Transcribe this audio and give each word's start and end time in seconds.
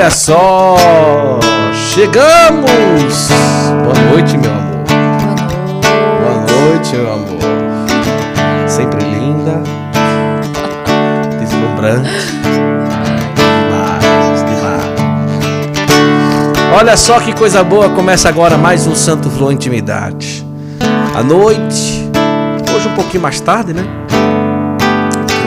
Olha 0.00 0.10
só! 0.10 0.76
Chegamos! 1.74 3.28
Boa 3.84 4.10
noite, 4.10 4.38
meu 4.38 4.50
amor. 4.50 4.84
Boa 6.22 6.70
noite, 6.70 6.96
meu 6.96 7.12
amor. 7.12 7.38
Sempre 8.66 9.04
linda, 9.04 9.62
deslumbrante. 11.38 12.08
Olha 16.74 16.96
só 16.96 17.20
que 17.20 17.34
coisa 17.34 17.62
boa, 17.62 17.90
começa 17.90 18.26
agora 18.26 18.56
mais 18.56 18.86
um 18.86 18.94
Santo 18.94 19.28
Flow 19.28 19.52
Intimidade. 19.52 20.46
À 21.14 21.22
noite, 21.22 22.08
hoje 22.74 22.88
um 22.88 22.94
pouquinho 22.94 23.22
mais 23.22 23.38
tarde, 23.38 23.74
né? 23.74 23.84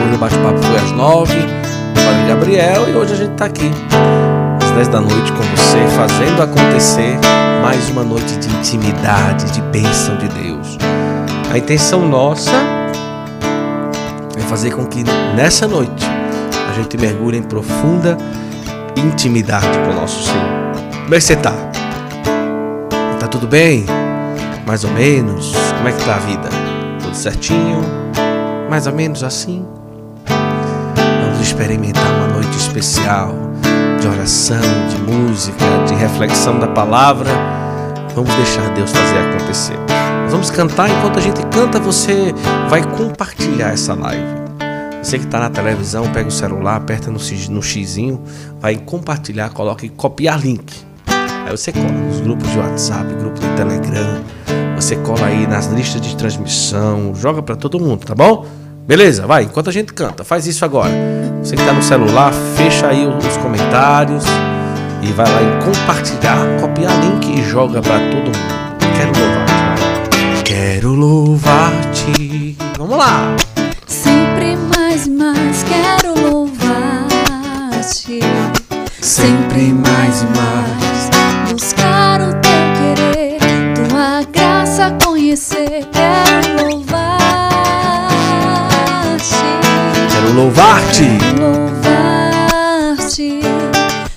Hoje 0.06 0.14
o 0.14 0.18
bate-papo 0.18 0.62
foi 0.62 0.76
às 0.76 0.92
nove, 0.92 1.44
Padre 1.92 2.28
Gabriel, 2.28 2.88
e 2.88 2.92
hoje 2.94 3.14
a 3.14 3.16
gente 3.16 3.32
tá 3.32 3.46
aqui 3.46 3.68
às 4.74 4.88
dez 4.88 4.88
da 4.88 5.00
noite 5.00 5.32
com 5.32 5.42
você, 5.56 5.86
fazendo 5.96 6.42
acontecer 6.42 7.16
mais 7.62 7.88
uma 7.90 8.02
noite 8.02 8.36
de 8.38 8.48
intimidade, 8.56 9.52
de 9.52 9.62
bênção 9.62 10.16
de 10.18 10.28
Deus. 10.28 10.76
A 11.52 11.56
intenção 11.56 12.08
nossa 12.08 12.50
é 14.36 14.40
fazer 14.48 14.72
com 14.72 14.84
que 14.84 15.04
nessa 15.36 15.68
noite 15.68 16.04
a 16.68 16.72
gente 16.72 16.96
mergulhe 16.96 17.38
em 17.38 17.42
profunda 17.42 18.18
intimidade 18.96 19.78
com 19.84 19.92
o 19.92 19.94
nosso 19.94 20.24
Senhor. 20.24 20.72
Como 21.04 21.14
é 21.14 21.18
que 21.18 21.24
você 21.24 21.36
tá? 21.36 21.54
Tá 23.20 23.28
tudo 23.28 23.46
bem? 23.46 23.86
Mais 24.66 24.82
ou 24.82 24.90
menos? 24.90 25.52
Como 25.76 25.88
é 25.88 25.92
que 25.92 26.04
tá 26.04 26.16
a 26.16 26.18
vida? 26.18 26.48
Tudo 27.00 27.14
certinho? 27.14 27.80
Mais 28.68 28.88
ou 28.88 28.92
menos 28.92 29.22
assim? 29.22 29.64
Vamos 30.26 31.40
experimentar 31.40 32.10
uma 32.10 32.26
noite 32.26 32.56
especial 32.56 33.53
de 34.04 34.08
oração, 34.08 34.60
de 34.90 35.00
música, 35.10 35.64
de 35.88 35.94
reflexão 35.94 36.58
da 36.58 36.68
palavra. 36.68 37.30
Vamos 38.14 38.34
deixar 38.34 38.68
Deus 38.74 38.92
fazer 38.92 39.18
acontecer. 39.18 39.78
Vamos 40.28 40.50
cantar 40.50 40.90
enquanto 40.90 41.18
a 41.18 41.22
gente 41.22 41.40
canta, 41.46 41.80
você 41.80 42.34
vai 42.68 42.82
compartilhar 42.82 43.70
essa 43.72 43.94
live. 43.94 44.22
Você 45.02 45.18
que 45.18 45.24
está 45.24 45.40
na 45.40 45.48
televisão, 45.48 46.06
pega 46.12 46.28
o 46.28 46.30
celular, 46.30 46.76
aperta 46.76 47.10
no, 47.10 47.18
no 47.48 47.62
xizinho, 47.62 48.22
vai 48.60 48.76
compartilhar, 48.76 49.48
coloca 49.48 49.86
em 49.86 49.90
copiar 49.90 50.38
link. 50.38 50.70
Aí 51.06 51.50
você 51.50 51.72
cola 51.72 51.88
nos 51.88 52.20
grupos 52.20 52.50
de 52.50 52.58
WhatsApp, 52.58 53.06
grupo 53.14 53.40
de 53.40 53.48
Telegram, 53.56 54.22
você 54.76 54.96
cola 54.96 55.28
aí 55.28 55.46
nas 55.46 55.66
listas 55.68 56.02
de 56.02 56.14
transmissão, 56.14 57.14
joga 57.14 57.42
para 57.42 57.56
todo 57.56 57.80
mundo, 57.80 58.04
tá 58.04 58.14
bom? 58.14 58.44
Beleza, 58.86 59.26
vai, 59.26 59.44
enquanto 59.44 59.70
a 59.70 59.72
gente 59.72 59.94
canta, 59.94 60.24
faz 60.24 60.46
isso 60.46 60.62
agora. 60.62 60.92
Você 61.42 61.56
que 61.56 61.62
está 61.62 61.72
no 61.72 61.82
celular, 61.82 62.34
fecha 62.54 62.86
aí 62.86 63.06
os 63.06 63.36
comentários 63.38 64.24
e 65.02 65.06
vai 65.06 65.26
lá 65.26 65.42
em 65.42 65.58
compartilhar, 65.64 66.60
copiar 66.60 66.92
link 67.00 67.26
e 67.26 67.42
joga 67.48 67.80
para 67.80 67.98
todo 68.10 68.26
mundo. 68.26 68.74
Quero 68.94 69.18
louvar-te. 69.18 70.42
Quero 70.44 70.92
louvar-te. 70.92 72.56
Vamos 72.76 72.98
lá. 72.98 73.34
Sempre 73.86 74.54
mais 74.56 75.08
mais 75.08 75.62
quero 75.62 76.12
louvar-te. 76.20 78.20
Sempre 79.00 79.72
mais 79.72 80.20
e 80.20 80.26
mais. 80.26 81.08
Buscar 81.50 82.20
o 82.20 82.34
teu 82.34 82.52
querer, 82.76 83.38
tua 83.88 84.22
graça 84.30 84.94
conhecer. 85.02 85.83
Louvar-te. 90.34 91.08
Louvar-te. 91.38 91.84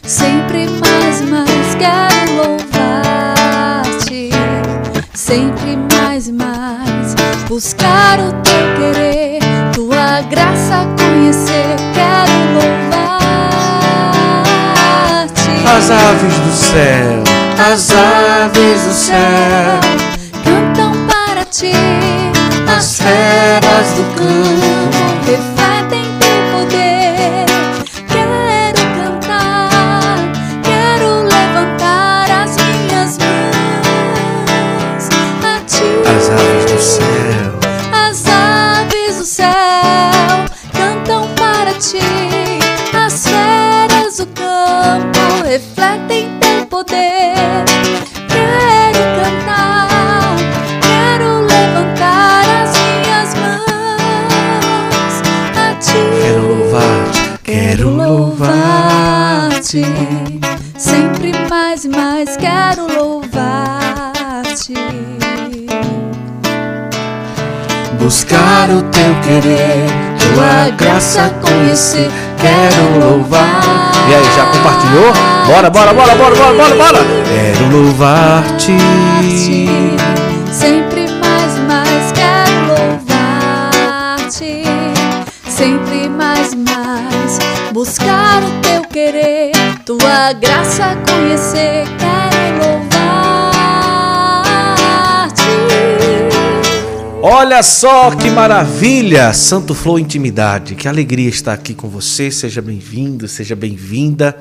Sempre 0.03 0.67
mais 0.67 1.21
mais 1.21 1.75
quero 1.77 2.33
louvar-te. 2.35 4.31
Sempre 5.13 5.77
mais 5.93 6.29
mais 6.29 7.15
buscar 7.47 8.19
o 8.19 8.33
teu 8.41 8.75
querer, 8.77 9.39
tua 9.73 10.21
graça 10.29 10.87
conhecer. 10.97 11.75
Quero 11.93 12.33
louvar-te. 12.53 13.07
As 15.67 15.91
aves 15.91 16.35
do 16.39 16.51
céu, 16.51 17.23
as 17.71 17.91
aves 17.91 18.81
do 18.81 18.93
céu, 18.93 19.79
cantam 20.43 20.93
para 21.07 21.45
ti. 21.45 21.73
as 22.77 22.97
feras 22.97 23.93
do 23.95 24.03
campo. 24.15 25.56
Céu 39.27 39.51
cantam 40.71 41.27
para 41.35 41.73
ti. 41.73 41.99
As 42.93 43.27
feras 43.27 44.17
do 44.17 44.25
campo 44.27 45.43
refletem 45.43 46.29
teu 46.39 46.65
poder. 46.67 47.65
Quero 48.29 48.99
cantar, 49.21 50.37
quero 50.81 51.41
levantar 51.41 52.45
as 52.63 52.71
minhas 52.77 53.33
mãos 53.35 55.13
a 55.57 55.75
ti. 55.75 55.99
quero 56.21 56.41
louvar-te, 56.47 57.21
quero 57.43 57.89
louvar-te. 57.89 59.81
Buscar 68.07 68.69
o 68.69 68.83
teu 68.83 69.15
querer, 69.21 69.85
tua 70.17 70.69
graça 70.77 71.29
conhecer, 71.41 72.09
quero 72.37 73.05
louvar. 73.05 73.91
E 74.09 74.15
aí, 74.15 74.23
já 74.33 74.45
compartilhou? 74.45 75.11
Bora, 75.45 75.69
bora, 75.69 75.93
bora, 75.93 76.15
bora, 76.15 76.33
bora, 76.33 76.53
bora, 76.53 76.75
bora. 76.75 76.99
Quero 77.27 77.69
louvar-te. 77.69 78.77
Sempre 80.53 81.09
mais 81.19 81.59
mais 81.67 82.13
quero 82.13 82.67
louvar-te. 82.79 84.63
Sempre 85.49 86.07
mais 86.07 86.53
mais 86.53 87.39
buscar 87.73 88.41
o 88.41 88.51
teu 88.61 88.83
querer, 88.83 89.51
tua 89.83 90.31
graça 90.31 90.95
conhecer. 91.05 91.83
Olha 97.29 97.61
só 97.61 98.15
que 98.15 98.29
maravilha! 98.29 99.33
Santo 99.33 99.75
Flow 99.75 99.99
Intimidade. 99.99 100.75
Que 100.75 100.87
alegria 100.87 101.27
estar 101.27 101.51
aqui 101.51 101.73
com 101.73 101.89
você. 101.89 102.31
Seja 102.31 102.61
bem-vindo, 102.61 103.27
seja 103.27 103.53
bem-vinda. 103.53 104.33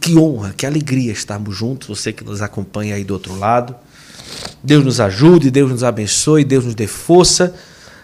Que 0.00 0.16
honra, 0.16 0.54
que 0.56 0.64
alegria 0.64 1.10
estarmos 1.10 1.56
juntos. 1.56 1.88
Você 1.88 2.12
que 2.12 2.22
nos 2.22 2.40
acompanha 2.40 2.94
aí 2.94 3.02
do 3.02 3.12
outro 3.12 3.36
lado. 3.36 3.74
Deus 4.62 4.84
nos 4.84 5.00
ajude, 5.00 5.50
Deus 5.50 5.72
nos 5.72 5.82
abençoe, 5.82 6.44
Deus 6.44 6.64
nos 6.64 6.76
dê 6.76 6.86
força 6.86 7.56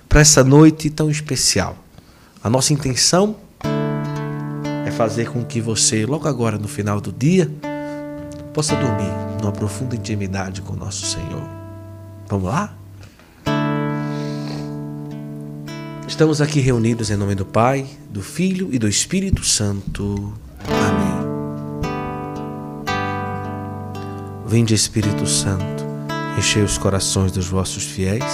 para 0.08 0.20
essa 0.20 0.42
noite 0.42 0.90
tão 0.90 1.08
especial. 1.08 1.78
A 2.42 2.50
nossa 2.50 2.72
intenção 2.72 3.36
é 4.84 4.90
fazer 4.90 5.30
com 5.30 5.44
que 5.44 5.60
você, 5.60 6.04
logo 6.04 6.26
agora 6.26 6.58
no 6.58 6.66
final 6.66 7.00
do 7.00 7.12
dia, 7.12 7.48
possa 8.52 8.74
dormir 8.74 9.12
numa 9.40 9.52
profunda 9.52 9.94
intimidade 9.94 10.60
com 10.60 10.72
o 10.72 10.76
nosso 10.76 11.06
Senhor. 11.06 11.48
Vamos 12.28 12.48
lá? 12.48 12.74
Estamos 16.08 16.40
aqui 16.40 16.58
reunidos 16.58 17.10
em 17.10 17.16
nome 17.16 17.34
do 17.34 17.44
Pai, 17.44 17.86
do 18.08 18.22
Filho 18.22 18.70
e 18.72 18.78
do 18.78 18.88
Espírito 18.88 19.44
Santo. 19.44 20.32
Amém. 20.66 21.18
Vinde, 24.46 24.72
Espírito 24.72 25.26
Santo, 25.26 25.84
enchei 26.38 26.62
os 26.62 26.78
corações 26.78 27.30
dos 27.30 27.46
vossos 27.46 27.84
fiéis 27.84 28.24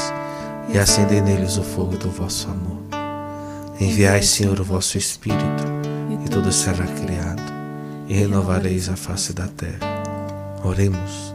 e 0.72 0.78
acendei 0.78 1.20
neles 1.20 1.58
o 1.58 1.64
fogo 1.64 1.96
do 1.96 2.08
vosso 2.08 2.48
amor. 2.48 2.78
Enviai, 3.80 4.22
Senhor, 4.22 4.60
o 4.60 4.64
vosso 4.64 4.96
Espírito, 4.96 5.64
e 6.24 6.28
tudo 6.28 6.52
será 6.52 6.86
criado, 6.86 7.42
e 8.08 8.14
renovareis 8.14 8.88
a 8.88 8.94
face 8.94 9.32
da 9.32 9.48
terra. 9.48 9.80
Oremos. 10.62 11.34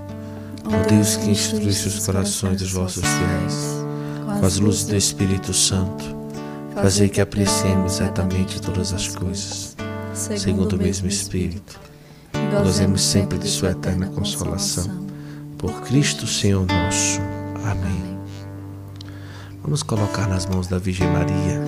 Ó 0.64 0.88
Deus 0.88 1.18
que 1.18 1.32
instruísse 1.32 1.90
os 1.90 2.06
corações 2.06 2.62
dos 2.62 2.72
vossos 2.72 3.04
fiéis 3.04 3.80
com 4.40 4.46
as 4.46 4.58
luzes 4.58 4.86
do 4.86 4.96
Espírito 4.96 5.54
Santo, 5.54 6.19
fazei 6.82 7.10
que 7.10 7.20
apreciemos 7.20 7.94
certamente 7.94 8.62
todas 8.62 8.94
as 8.94 9.08
coisas, 9.10 9.76
segundo 10.14 10.74
o 10.74 10.78
mesmo 10.78 11.08
Espírito, 11.08 11.80
e 12.34 12.64
gozemos 12.64 13.02
sempre 13.02 13.38
de 13.38 13.48
Sua 13.48 13.72
eterna 13.72 14.08
consolação. 14.08 15.08
Por 15.58 15.82
Cristo 15.82 16.26
Senhor 16.26 16.66
nosso. 16.66 17.20
Amém. 17.70 18.18
Vamos 19.62 19.84
colocar 19.84 20.28
nas 20.28 20.46
mãos 20.46 20.68
da 20.68 20.80
Virgem 20.80 21.08
Maria 21.12 21.62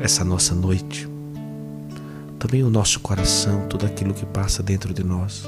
essa 0.00 0.24
nossa 0.24 0.54
noite, 0.54 1.06
também 2.38 2.62
o 2.62 2.70
nosso 2.70 3.00
coração, 3.00 3.66
tudo 3.68 3.84
aquilo 3.84 4.14
que 4.14 4.24
passa 4.24 4.62
dentro 4.62 4.94
de 4.94 5.04
nós, 5.04 5.46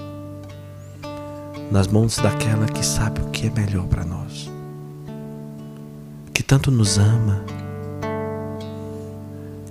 nas 1.70 1.86
mãos 1.86 2.16
daquela 2.18 2.66
que 2.66 2.84
sabe 2.84 3.22
o 3.22 3.30
que 3.30 3.46
é 3.46 3.50
melhor 3.50 3.86
para 3.86 4.04
nós, 4.04 4.50
que 6.34 6.42
tanto 6.42 6.70
nos 6.70 6.98
ama, 6.98 7.42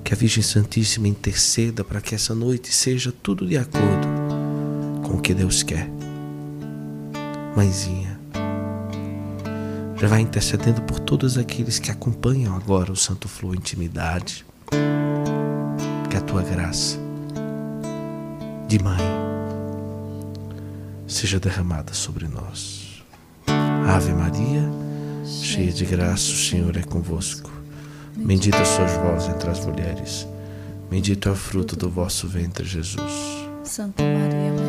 que 0.08 0.14
a 0.14 0.16
Virgem 0.16 0.42
Santíssima 0.42 1.10
interceda 1.10 1.84
para 1.84 2.00
que 2.00 2.16
essa 2.16 2.34
noite 2.34 2.74
seja 2.74 3.12
tudo 3.12 3.46
de 3.46 3.58
acordo 3.58 4.08
com 5.04 5.18
o 5.18 5.22
que 5.22 5.34
Deus 5.34 5.64
quer. 5.64 5.90
Mãezinha, 7.54 8.18
já 9.98 10.08
vai 10.08 10.22
intercedendo 10.22 10.82
por 10.84 10.98
todos 10.98 11.38
aqueles 11.38 11.78
que 11.78 11.92
acompanham 11.92 12.56
agora 12.56 12.90
o 12.90 12.96
Santo 12.96 13.28
Flor 13.28 13.54
Intimidade. 13.54 14.46
Que 16.10 16.16
a 16.16 16.22
tua 16.22 16.42
graça 16.42 16.98
de 18.66 18.82
mãe 18.82 19.04
seja 21.06 21.38
derramada 21.38 21.94
sobre 21.94 22.30
nós. 22.30 23.04
Ave 23.94 24.14
Maria, 24.14 24.64
cheia 25.26 25.74
de 25.74 25.84
graça, 25.84 26.32
o 26.32 26.38
Senhor 26.38 26.78
é 26.78 26.84
convosco. 26.84 27.58
Bendita 28.26 28.64
sois 28.66 28.92
vós 28.94 29.28
entre 29.30 29.50
as 29.50 29.66
mulheres. 29.66 30.28
Bendito 30.90 31.30
é 31.30 31.32
o 31.32 31.36
fruto 31.36 31.76
do 31.76 31.90
vosso 31.90 32.28
ventre, 32.28 32.66
Jesus. 32.66 33.12
Santa 33.64 34.04
Maria, 34.04 34.54
Mãe 34.54 34.67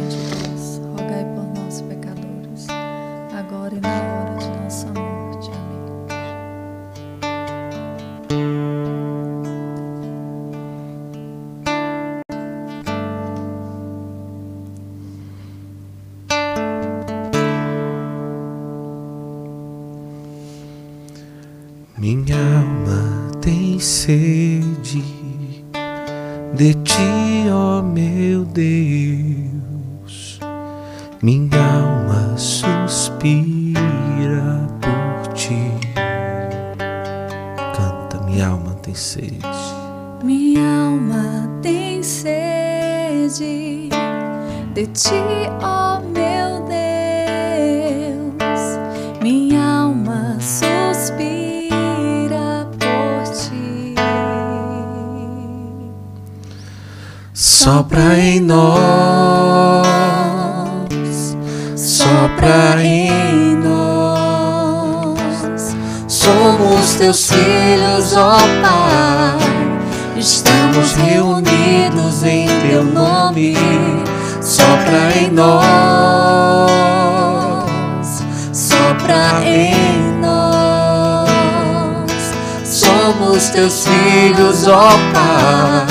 reunidos 71.08 72.22
em 72.22 72.46
teu 72.69 72.84
nome. 72.84 73.56
Sopra 74.40 75.16
em 75.16 75.31
nós, 75.31 75.49
sopra 78.52 79.40
em 79.44 80.19
nós. 80.20 82.10
Somos 82.64 83.49
teus 83.50 83.87
filhos, 83.87 84.66
ó 84.69 84.90
Pai. 85.12 85.87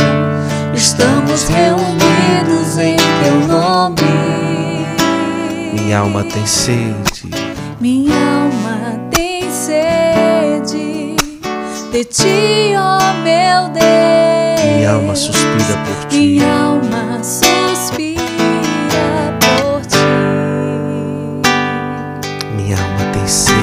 Estamos 0.74 1.48
reunidos 1.48 2.78
em 2.78 2.98
teu 3.24 3.40
nome. 3.48 3.98
Minha 5.74 6.00
alma 6.00 6.24
tem 6.24 6.46
sede, 6.46 7.30
Minha 7.80 8.27
de 11.98 12.06
ti, 12.06 12.76
ó 12.78 13.00
meu 13.24 13.70
Deus. 13.70 14.62
minha 14.76 14.92
alma 14.92 15.16
suspira 15.16 15.78
por 15.84 16.06
ti. 16.06 16.18
Minha 16.18 16.54
alma 16.54 17.24
suspira 17.24 18.22
por 19.42 19.82
ti. 19.82 19.98
Minha 22.56 22.78
alma 22.78 23.04
tem 23.14 23.28
sede 23.28 23.58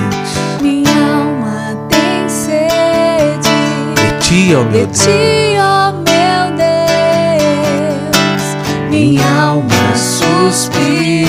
Minha 0.61 0.91
alma 0.91 1.77
tem 1.89 2.29
sede 2.29 3.55
de 3.95 4.11
ti, 4.19 4.53
ó 4.57 4.65
de 4.65 4.71
meu 4.71 4.87
Deus. 4.87 4.99
ti, 4.99 5.57
ó 5.61 5.93
meu 5.93 6.51
Deus. 6.57 8.45
Minha 8.91 9.43
alma 9.43 9.95
suspira 9.95 11.23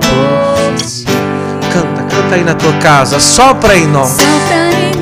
por 0.00 0.74
ti. 0.76 1.04
Canta, 1.72 2.02
canta 2.12 2.34
aí 2.34 2.42
na 2.42 2.54
tua 2.56 2.72
casa, 2.80 3.20
sopra 3.20 3.76
em 3.76 3.86
nós. 3.86 4.08
Sopra 4.08 4.72
em 4.72 4.99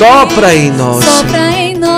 Sopra 0.00 0.54
em 0.54 0.70
nós. 0.70 1.04
Sopra 1.04 1.50
em 1.58 1.76
nós, 1.76 1.92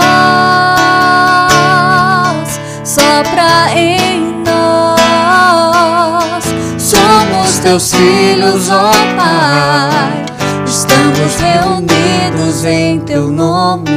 sopra 2.82 3.70
em 3.76 4.42
nós. 4.44 6.42
Somos 6.78 7.58
teus 7.58 7.94
filhos, 7.94 8.68
ó 8.70 8.90
Pai. 9.16 10.24
Estamos 10.66 11.36
reunidos 11.36 12.64
em 12.64 12.98
teu 13.02 13.28
nome. 13.28 13.92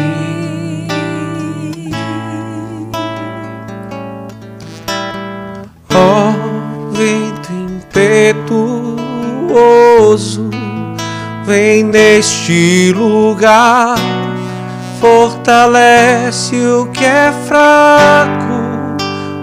Ó 5.95 6.31
vento 6.91 7.51
impetuoso, 7.51 9.01
vem 11.45 11.83
neste 11.83 12.91
lugar, 12.93 13.95
fortalece 14.99 16.55
o 16.55 16.87
que 16.87 17.05
é 17.05 17.31
fraco 17.47 18.97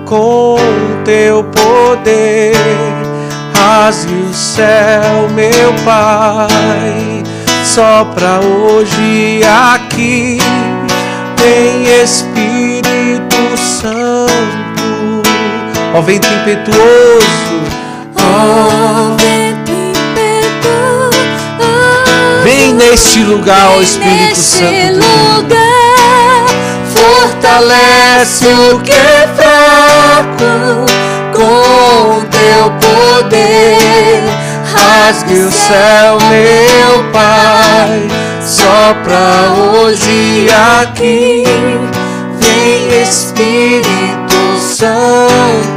com 0.05 0.57
teu 1.05 1.45
poder. 1.45 2.57
Rasgue 3.55 4.13
o 4.13 4.35
céu, 4.35 5.29
meu 5.33 5.73
Pai, 5.85 7.23
sopra 7.65 8.41
hoje 8.41 9.41
aqui, 9.45 10.39
vem 11.39 12.03
Espírito 12.03 13.57
Santo, 13.57 15.23
ó 15.95 16.01
vento 16.01 16.27
impetuoso, 16.27 17.63
Ó 18.17 19.42
vem 22.73 22.91
neste 22.91 23.23
lugar, 23.23 23.71
ó 23.77 23.81
Espírito 23.81 24.37
Santo. 24.37 24.71
lugar, 24.95 26.47
Fortalece 26.95 28.47
o 28.47 28.81
que 28.81 28.93
é 28.93 29.29
fraco 29.37 30.87
com 31.35 32.25
teu 32.27 32.71
poder. 32.81 34.23
Rasgue 34.73 35.41
o 35.41 35.53
céu, 35.53 36.19
meu 36.29 37.05
Pai. 37.13 38.09
Sopra 38.41 39.51
hoje 39.83 40.49
aqui. 40.81 41.45
Vem 42.39 43.03
Espírito 43.03 44.59
Santo. 44.61 45.72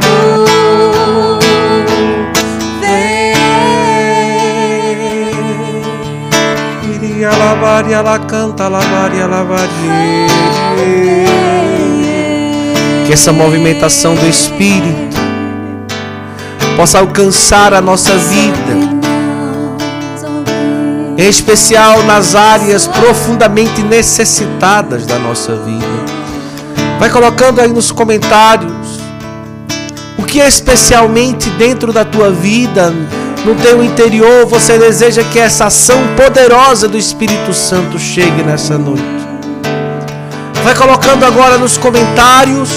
E 7.88 7.92
ela 7.92 8.18
canta, 8.18 8.68
lavar 8.68 9.14
e 9.14 9.22
lavar. 9.22 9.68
Que 13.06 13.12
essa 13.12 13.32
movimentação 13.32 14.14
do 14.14 14.26
Espírito 14.26 15.16
possa 16.76 16.98
alcançar 16.98 17.72
a 17.72 17.80
nossa 17.80 18.16
vida, 18.16 18.96
em 21.16 21.28
especial 21.28 22.02
nas 22.02 22.34
áreas 22.34 22.86
profundamente 22.86 23.82
necessitadas 23.82 25.06
da 25.06 25.18
nossa 25.18 25.56
vida. 25.56 25.86
Vai 26.98 27.10
colocando 27.10 27.60
aí 27.60 27.68
nos 27.68 27.90
comentários 27.90 29.00
o 30.18 30.24
que 30.24 30.38
especialmente 30.38 31.48
dentro 31.50 31.92
da 31.92 32.04
tua 32.04 32.30
vida, 32.30 32.92
no 33.46 33.54
teu 33.54 33.80
interior, 33.82 34.44
você 34.44 34.76
deseja 34.76 35.22
que 35.22 35.38
essa 35.38 35.66
ação 35.66 35.98
poderosa 36.16 36.88
do 36.88 36.98
Espírito 36.98 37.54
Santo 37.54 37.96
chegue 37.96 38.42
nessa 38.42 38.76
noite. 38.76 39.04
Vai 40.64 40.74
colocando 40.74 41.24
agora 41.24 41.56
nos 41.56 41.78
comentários 41.78 42.68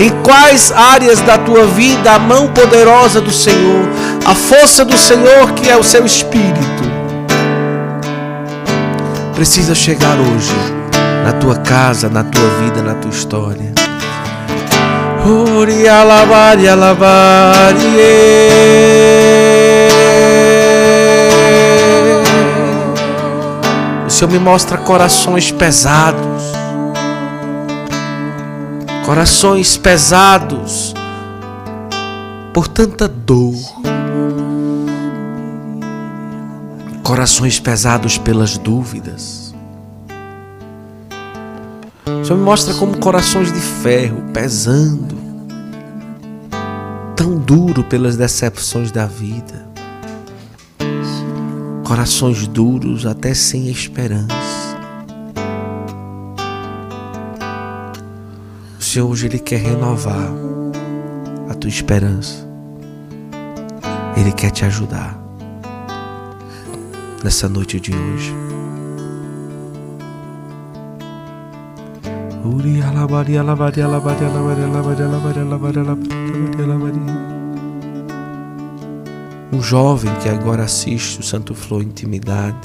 em 0.00 0.10
quais 0.24 0.72
áreas 0.72 1.20
da 1.20 1.38
tua 1.38 1.64
vida 1.64 2.10
a 2.10 2.18
mão 2.18 2.48
poderosa 2.48 3.20
do 3.20 3.30
Senhor, 3.30 3.88
a 4.26 4.34
força 4.34 4.84
do 4.84 4.98
Senhor 4.98 5.52
que 5.52 5.68
é 5.68 5.76
o 5.76 5.84
seu 5.84 6.04
Espírito, 6.04 6.82
precisa 9.36 9.76
chegar 9.76 10.16
hoje 10.18 10.56
na 11.24 11.32
tua 11.34 11.54
casa, 11.54 12.08
na 12.08 12.24
tua 12.24 12.48
vida, 12.64 12.82
na 12.82 12.94
tua 12.94 13.12
história. 13.12 13.77
Uri 15.28 15.86
alabar 15.86 16.58
e 16.58 16.66
alabar 16.66 17.74
O 24.06 24.10
Senhor 24.10 24.30
me 24.30 24.38
mostra 24.38 24.78
corações 24.78 25.50
pesados. 25.50 26.44
Corações 29.04 29.76
pesados 29.76 30.94
por 32.54 32.66
tanta 32.66 33.06
dor. 33.06 33.54
Corações 37.02 37.60
pesados 37.60 38.16
pelas 38.16 38.56
dúvidas. 38.56 39.54
O 42.06 42.24
Senhor 42.24 42.38
me 42.38 42.44
mostra 42.44 42.72
como 42.72 42.96
corações 42.96 43.52
de 43.52 43.60
ferro 43.60 44.22
pesando 44.32 45.17
tão 47.18 47.36
duro 47.36 47.82
pelas 47.82 48.16
decepções 48.16 48.92
da 48.92 49.04
vida. 49.04 49.68
Corações 51.84 52.46
duros 52.46 53.04
até 53.04 53.34
sem 53.34 53.68
esperança. 53.68 54.28
O 58.78 58.82
Senhor 58.82 59.10
hoje 59.10 59.26
Ele 59.26 59.40
quer 59.40 59.58
renovar 59.58 60.30
a 61.50 61.54
tua 61.54 61.68
esperança. 61.68 62.46
Ele 64.16 64.30
quer 64.30 64.52
te 64.52 64.64
ajudar 64.64 65.20
nessa 67.24 67.48
noite 67.48 67.80
de 67.80 67.90
hoje. 67.92 68.32
Um 79.52 79.60
jovem 79.60 80.14
que 80.22 80.30
agora 80.30 80.64
assiste 80.64 81.20
o 81.20 81.22
Santo 81.22 81.54
Flor 81.54 81.82
Intimidade. 81.82 82.56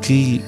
Que 0.00 0.42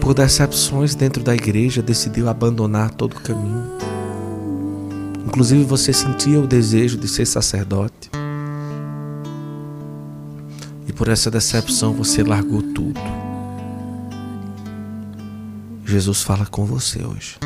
por 0.00 0.14
decepções 0.14 0.94
dentro 0.94 1.22
da 1.22 1.34
igreja 1.34 1.82
decidiu 1.82 2.28
abandonar 2.28 2.92
todo 2.92 3.14
o 3.14 3.20
caminho. 3.20 3.64
Inclusive 5.26 5.64
você 5.64 5.92
sentia 5.92 6.38
o 6.38 6.46
desejo 6.46 6.96
de 6.96 7.08
ser 7.08 7.26
sacerdote 7.26 7.93
por 10.96 11.08
essa 11.08 11.30
decepção 11.30 11.92
você 11.92 12.22
largou 12.22 12.62
tudo. 12.62 13.00
Jesus 15.84 16.22
fala 16.22 16.46
com 16.46 16.64
você 16.64 17.04
hoje. 17.04 17.36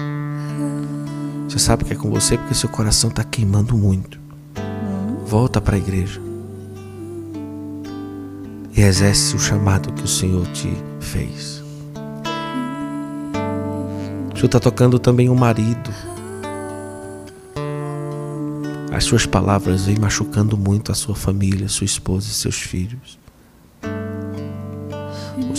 Você 1.48 1.58
sabe 1.58 1.84
que 1.84 1.92
é 1.92 1.96
com 1.96 2.10
você 2.10 2.36
porque 2.36 2.54
seu 2.54 2.68
coração 2.68 3.10
está 3.10 3.24
queimando 3.24 3.76
muito. 3.76 4.20
Volta 5.26 5.60
para 5.60 5.76
a 5.76 5.78
igreja 5.78 6.20
e 8.76 8.80
exerce 8.80 9.34
o 9.34 9.38
chamado 9.38 9.92
que 9.92 10.04
o 10.04 10.08
Senhor 10.08 10.46
te 10.52 10.70
fez. 11.00 11.62
O 14.32 14.36
Senhor 14.36 14.46
está 14.46 14.60
tocando 14.60 14.98
também 14.98 15.28
o 15.28 15.34
marido. 15.34 15.90
As 18.92 19.04
suas 19.04 19.26
palavras 19.26 19.86
vêm 19.86 19.96
machucando 19.98 20.56
muito 20.56 20.92
a 20.92 20.94
sua 20.94 21.14
família, 21.14 21.68
sua 21.68 21.84
esposa 21.84 22.28
e 22.28 22.34
seus 22.34 22.56
filhos. 22.56 23.18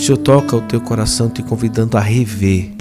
Senhor 0.09 0.23
toca 0.23 0.55
o 0.55 0.61
teu 0.61 0.81
coração 0.81 1.29
te 1.29 1.43
convidando 1.43 1.95
a 1.95 2.01
rever 2.01 2.71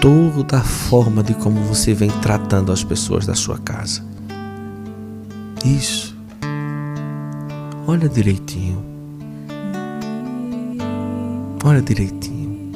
toda 0.00 0.58
a 0.58 0.64
forma 0.64 1.22
de 1.22 1.32
como 1.34 1.60
você 1.60 1.94
vem 1.94 2.10
tratando 2.20 2.72
as 2.72 2.82
pessoas 2.82 3.24
da 3.24 3.32
sua 3.32 3.56
casa. 3.56 4.02
Isso. 5.64 6.16
Olha 7.86 8.08
direitinho. 8.08 8.84
Olha 11.62 11.80
direitinho. 11.80 12.72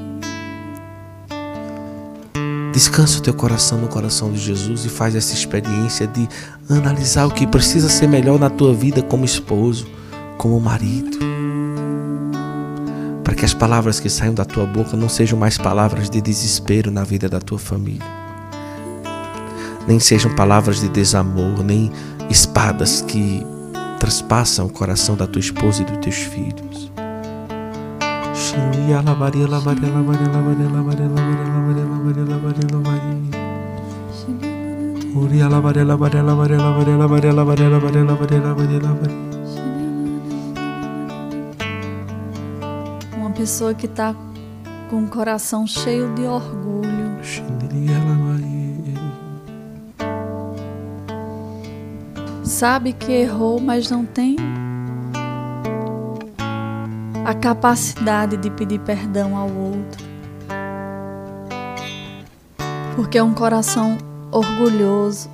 Descansa 2.72 3.18
o 3.18 3.22
teu 3.22 3.34
coração 3.34 3.80
no 3.80 3.88
coração 3.88 4.30
de 4.30 4.38
Jesus 4.38 4.84
e 4.84 4.88
faz 4.88 5.16
essa 5.16 5.34
experiência 5.34 6.06
de 6.06 6.28
analisar 6.68 7.26
o 7.26 7.32
que 7.32 7.44
precisa 7.44 7.88
ser 7.88 8.06
melhor 8.06 8.38
na 8.38 8.48
tua 8.48 8.72
vida 8.72 9.02
como 9.02 9.24
esposo, 9.24 9.84
como 10.38 10.60
marido 10.60 11.29
que 13.40 13.46
as 13.46 13.54
palavras 13.54 13.98
que 13.98 14.10
saiam 14.10 14.34
da 14.34 14.44
tua 14.44 14.66
boca 14.66 14.94
não 14.98 15.08
sejam 15.08 15.38
mais 15.38 15.56
palavras 15.56 16.10
de 16.10 16.20
desespero 16.20 16.90
na 16.90 17.04
vida 17.04 17.26
da 17.26 17.40
tua 17.40 17.58
família. 17.58 18.06
Nem 19.88 19.98
sejam 19.98 20.34
palavras 20.34 20.82
de 20.82 20.90
desamor, 20.90 21.64
nem 21.64 21.90
espadas 22.28 23.00
que 23.00 23.42
traspassam 23.98 24.66
o 24.66 24.70
coração 24.70 25.16
da 25.16 25.26
tua 25.26 25.40
esposa 25.40 25.80
e 25.80 25.86
dos 25.86 25.96
teus 25.96 26.16
filhos. 26.16 26.92
Pessoa 43.40 43.72
que 43.72 43.86
está 43.86 44.14
com 44.90 45.04
o 45.04 45.08
coração 45.08 45.66
cheio 45.66 46.14
de 46.14 46.24
orgulho. 46.24 47.18
Sabe 52.44 52.92
que 52.92 53.10
errou, 53.10 53.58
mas 53.58 53.90
não 53.90 54.04
tem 54.04 54.36
a 57.24 57.32
capacidade 57.32 58.36
de 58.36 58.50
pedir 58.50 58.80
perdão 58.80 59.34
ao 59.34 59.48
outro. 59.48 60.04
Porque 62.94 63.16
é 63.16 63.22
um 63.22 63.32
coração 63.32 63.96
orgulhoso. 64.30 65.30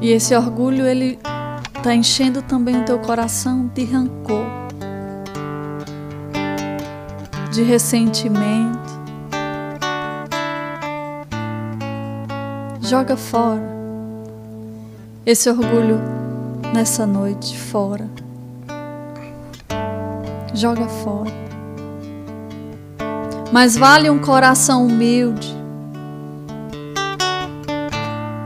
E 0.00 0.10
esse 0.10 0.34
orgulho 0.34 0.84
ele 0.84 1.20
está 1.84 1.94
enchendo 1.94 2.40
também 2.40 2.80
o 2.80 2.84
teu 2.86 2.98
coração 2.98 3.70
de 3.74 3.84
rancor, 3.84 4.46
de 7.52 7.62
ressentimento. 7.62 8.78
Joga 12.80 13.18
fora 13.18 13.60
esse 15.26 15.50
orgulho 15.50 16.00
nessa 16.72 17.06
noite, 17.06 17.58
fora. 17.58 18.08
Joga 20.54 20.88
fora. 20.88 21.34
Mas 23.52 23.76
vale 23.76 24.08
um 24.08 24.20
coração 24.20 24.86
humilde, 24.86 25.54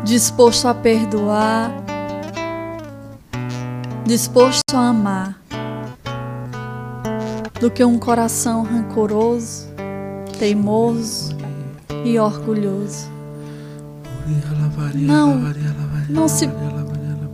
disposto 0.03 0.67
a 0.67 0.75
perdoar 0.75 1.88
disposto 4.09 4.75
a 4.75 4.89
amar, 4.89 5.39
do 7.61 7.71
que 7.71 7.85
um 7.85 7.99
coração 7.99 8.63
rancoroso, 8.63 9.69
teimoso 10.39 11.37
e 12.07 12.19
orgulhoso. 12.19 13.07
Não, 14.95 15.39
não 16.09 16.27
se 16.27 16.49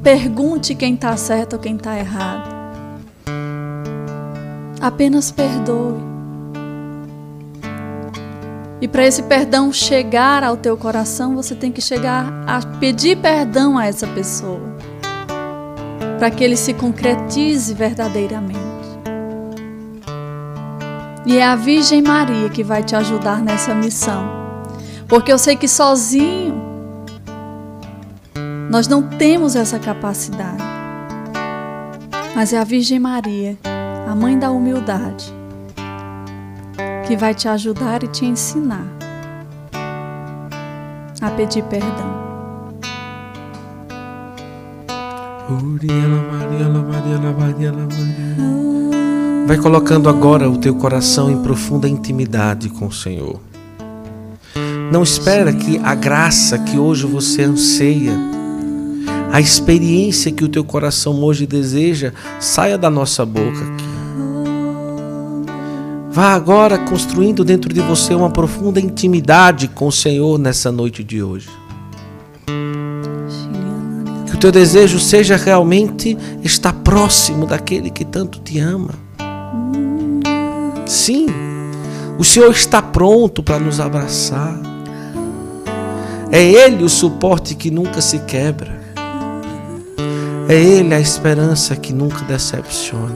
pergunte 0.02 0.74
quem 0.74 0.94
está 0.94 1.16
certo 1.16 1.52
ou 1.52 1.58
quem 1.60 1.76
está 1.76 1.96
errado. 1.96 2.52
Apenas 4.80 5.30
perdoe. 5.30 6.02
E 8.80 8.88
para 8.88 9.06
esse 9.06 9.22
perdão 9.22 9.72
chegar 9.72 10.42
ao 10.42 10.56
teu 10.56 10.76
coração, 10.76 11.36
você 11.36 11.54
tem 11.54 11.70
que 11.70 11.80
chegar 11.80 12.26
a 12.48 12.60
pedir 12.78 13.16
perdão 13.18 13.78
a 13.78 13.86
essa 13.86 14.08
pessoa. 14.08 14.73
Para 16.18 16.30
que 16.30 16.42
ele 16.44 16.56
se 16.56 16.72
concretize 16.72 17.74
verdadeiramente. 17.74 18.64
E 21.26 21.38
é 21.38 21.44
a 21.44 21.56
Virgem 21.56 22.02
Maria 22.02 22.48
que 22.48 22.62
vai 22.62 22.82
te 22.82 22.94
ajudar 22.94 23.40
nessa 23.40 23.74
missão. 23.74 24.28
Porque 25.08 25.32
eu 25.32 25.38
sei 25.38 25.56
que 25.56 25.66
sozinho 25.66 26.62
nós 28.70 28.88
não 28.88 29.02
temos 29.02 29.56
essa 29.56 29.78
capacidade. 29.78 30.62
Mas 32.34 32.52
é 32.52 32.58
a 32.58 32.64
Virgem 32.64 32.98
Maria, 32.98 33.56
a 34.10 34.14
mãe 34.14 34.38
da 34.38 34.50
humildade, 34.50 35.32
que 37.06 37.16
vai 37.16 37.34
te 37.34 37.48
ajudar 37.48 38.02
e 38.02 38.08
te 38.08 38.24
ensinar 38.26 38.84
a 41.22 41.30
pedir 41.30 41.62
perdão. 41.64 42.13
Vai 49.46 49.58
colocando 49.58 50.08
agora 50.08 50.48
o 50.48 50.56
teu 50.56 50.74
coração 50.74 51.30
em 51.30 51.42
profunda 51.42 51.88
intimidade 51.88 52.68
com 52.70 52.86
o 52.86 52.92
Senhor. 52.92 53.40
Não 54.90 55.02
espera 55.02 55.52
que 55.52 55.78
a 55.78 55.94
graça 55.94 56.58
que 56.58 56.78
hoje 56.78 57.06
você 57.06 57.42
anseia, 57.42 58.12
a 59.32 59.40
experiência 59.40 60.32
que 60.32 60.44
o 60.44 60.48
teu 60.48 60.64
coração 60.64 61.22
hoje 61.22 61.46
deseja, 61.46 62.12
saia 62.40 62.78
da 62.78 62.88
nossa 62.88 63.26
boca 63.26 63.58
aqui. 63.58 63.84
Vá 66.10 66.32
agora 66.32 66.78
construindo 66.78 67.44
dentro 67.44 67.74
de 67.74 67.80
você 67.80 68.14
uma 68.14 68.30
profunda 68.30 68.78
intimidade 68.78 69.66
com 69.66 69.88
o 69.88 69.92
Senhor 69.92 70.38
nessa 70.38 70.70
noite 70.70 71.02
de 71.02 71.20
hoje. 71.22 71.48
Que 74.34 74.36
o 74.36 74.40
teu 74.40 74.50
desejo 74.50 74.98
seja 74.98 75.36
realmente 75.36 76.18
estar 76.42 76.72
próximo 76.72 77.46
daquele 77.46 77.88
que 77.88 78.04
tanto 78.04 78.40
te 78.40 78.58
ama. 78.58 78.90
Sim, 80.84 81.26
o 82.18 82.24
Senhor 82.24 82.50
está 82.50 82.82
pronto 82.82 83.44
para 83.44 83.60
nos 83.60 83.78
abraçar. 83.78 84.58
É 86.32 86.42
Ele 86.42 86.82
o 86.82 86.88
suporte 86.88 87.54
que 87.54 87.70
nunca 87.70 88.00
se 88.00 88.18
quebra. 88.18 88.76
É 90.48 90.54
Ele 90.54 90.92
a 90.92 90.98
esperança 90.98 91.76
que 91.76 91.92
nunca 91.92 92.24
decepciona. 92.24 93.14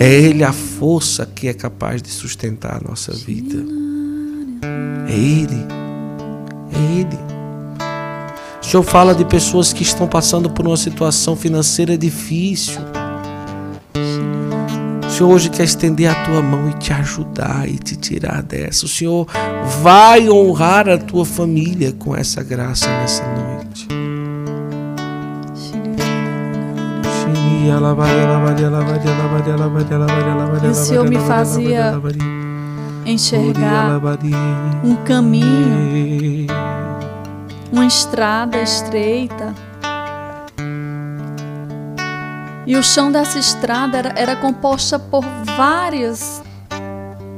É 0.00 0.10
Ele 0.10 0.44
a 0.44 0.52
força 0.54 1.26
que 1.26 1.46
é 1.46 1.52
capaz 1.52 2.00
de 2.00 2.08
sustentar 2.08 2.78
a 2.82 2.88
nossa 2.88 3.12
vida. 3.12 3.62
É 5.06 5.12
Ele. 5.12 5.66
É 6.72 7.00
Ele. 7.00 7.35
O 8.66 8.68
Senhor 8.68 8.82
fala 8.82 9.14
de 9.14 9.24
pessoas 9.24 9.72
que 9.72 9.84
estão 9.84 10.08
passando 10.08 10.50
por 10.50 10.66
uma 10.66 10.76
situação 10.76 11.36
financeira 11.36 11.96
difícil. 11.96 12.80
O 15.06 15.08
Senhor 15.08 15.32
hoje 15.32 15.50
quer 15.50 15.62
estender 15.62 16.10
a 16.10 16.24
tua 16.24 16.42
mão 16.42 16.68
e 16.68 16.72
te 16.72 16.92
ajudar 16.92 17.68
e 17.68 17.78
te 17.78 17.94
tirar 17.94 18.42
dessa. 18.42 18.84
O 18.84 18.88
Senhor 18.88 19.24
vai 19.80 20.28
honrar 20.28 20.88
a 20.88 20.98
tua 20.98 21.24
família 21.24 21.92
com 21.92 22.16
essa 22.16 22.42
graça 22.42 22.88
nessa 22.88 23.22
noite. 23.36 23.86
E 30.64 30.68
o 30.68 30.74
Senhor 30.74 31.08
me 31.08 31.18
fazia 31.20 32.02
enxergar 33.06 34.00
um 34.82 34.96
caminho, 35.04 36.48
uma 37.76 37.84
estrada 37.84 38.62
estreita. 38.62 39.54
E 42.66 42.74
o 42.74 42.82
chão 42.82 43.12
dessa 43.12 43.38
estrada 43.38 43.98
era, 43.98 44.14
era 44.16 44.34
composta 44.34 44.98
por 44.98 45.22
várias 45.44 46.42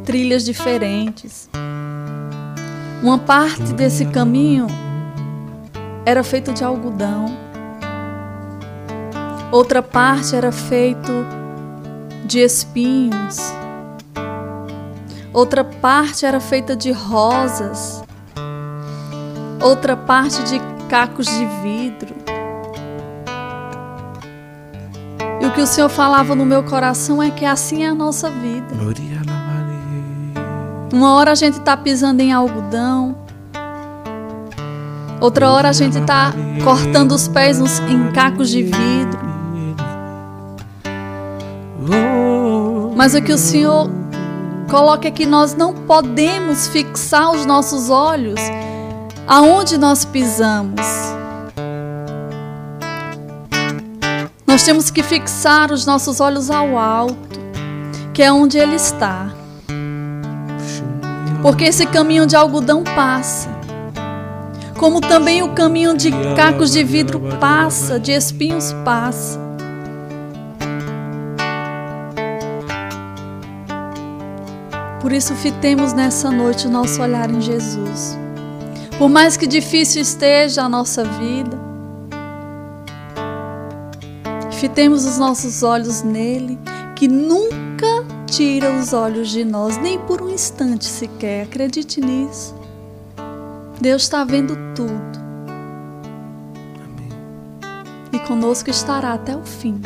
trilhas 0.04 0.44
diferentes. 0.44 1.50
Uma 3.02 3.18
parte 3.18 3.72
desse 3.72 4.06
caminho 4.06 4.68
era 6.06 6.22
feito 6.22 6.52
de 6.52 6.62
algodão. 6.62 7.36
Outra 9.50 9.82
parte 9.82 10.36
era 10.36 10.52
feito 10.52 11.26
de 12.24 12.38
espinhos. 12.38 13.38
Outra 15.32 15.64
parte 15.64 16.24
era 16.24 16.38
feita 16.38 16.76
de 16.76 16.92
rosas. 16.92 18.04
Outra 19.60 19.96
parte 19.96 20.42
de 20.44 20.60
cacos 20.88 21.26
de 21.26 21.44
vidro. 21.62 22.14
E 25.40 25.46
o 25.46 25.52
que 25.52 25.60
o 25.60 25.66
Senhor 25.66 25.88
falava 25.88 26.34
no 26.34 26.44
meu 26.44 26.62
coração 26.62 27.22
é 27.22 27.30
que 27.30 27.44
assim 27.44 27.84
é 27.84 27.88
a 27.88 27.94
nossa 27.94 28.30
vida. 28.30 28.74
Uma 30.92 31.14
hora 31.14 31.32
a 31.32 31.34
gente 31.34 31.58
está 31.58 31.76
pisando 31.76 32.20
em 32.20 32.32
algodão, 32.32 33.16
outra 35.20 35.50
hora 35.50 35.68
a 35.68 35.72
gente 35.72 35.98
está 35.98 36.32
cortando 36.64 37.12
os 37.12 37.28
pés 37.28 37.60
em 37.80 38.10
cacos 38.12 38.48
de 38.48 38.62
vidro. 38.62 39.28
Mas 42.96 43.14
o 43.14 43.22
que 43.22 43.32
o 43.32 43.38
Senhor 43.38 43.90
coloca 44.68 45.06
é 45.06 45.10
que 45.10 45.24
nós 45.24 45.54
não 45.54 45.72
podemos 45.72 46.66
fixar 46.66 47.30
os 47.30 47.46
nossos 47.46 47.90
olhos 47.90 48.40
aonde 49.28 49.76
nós 49.76 50.06
pisamos. 50.06 50.80
Nós 54.46 54.64
temos 54.64 54.90
que 54.90 55.02
fixar 55.02 55.70
os 55.70 55.84
nossos 55.84 56.18
olhos 56.18 56.50
ao 56.50 56.78
alto, 56.78 57.38
que 58.14 58.22
é 58.22 58.32
onde 58.32 58.56
Ele 58.56 58.74
está. 58.74 59.30
Porque 61.42 61.64
esse 61.64 61.86
caminho 61.86 62.26
de 62.26 62.34
algodão 62.34 62.82
passa, 62.82 63.50
como 64.78 65.00
também 65.00 65.42
o 65.42 65.50
caminho 65.50 65.94
de 65.96 66.10
cacos 66.34 66.72
de 66.72 66.82
vidro 66.82 67.20
passa, 67.38 68.00
de 68.00 68.12
espinhos 68.12 68.72
passa. 68.84 69.38
Por 75.00 75.12
isso, 75.12 75.34
fitemos 75.34 75.92
nessa 75.92 76.30
noite 76.30 76.66
o 76.66 76.70
nosso 76.70 77.00
olhar 77.00 77.30
em 77.30 77.40
Jesus. 77.40 78.18
Por 78.98 79.08
mais 79.08 79.36
que 79.36 79.46
difícil 79.46 80.02
esteja 80.02 80.64
a 80.64 80.68
nossa 80.68 81.04
vida, 81.04 81.56
fitemos 84.58 85.04
os 85.04 85.18
nossos 85.18 85.62
olhos 85.62 86.02
nele, 86.02 86.58
que 86.96 87.06
nunca 87.06 88.04
tira 88.26 88.72
os 88.72 88.92
olhos 88.92 89.30
de 89.30 89.44
nós, 89.44 89.76
nem 89.76 90.00
por 90.00 90.20
um 90.20 90.28
instante 90.28 90.84
sequer. 90.84 91.44
Acredite 91.44 92.00
nisso. 92.00 92.56
Deus 93.80 94.02
está 94.02 94.24
vendo 94.24 94.56
tudo. 94.74 95.18
Amém. 96.84 97.08
E 98.12 98.18
conosco 98.26 98.68
estará 98.68 99.12
até 99.12 99.36
o 99.36 99.44
fim. 99.44 99.80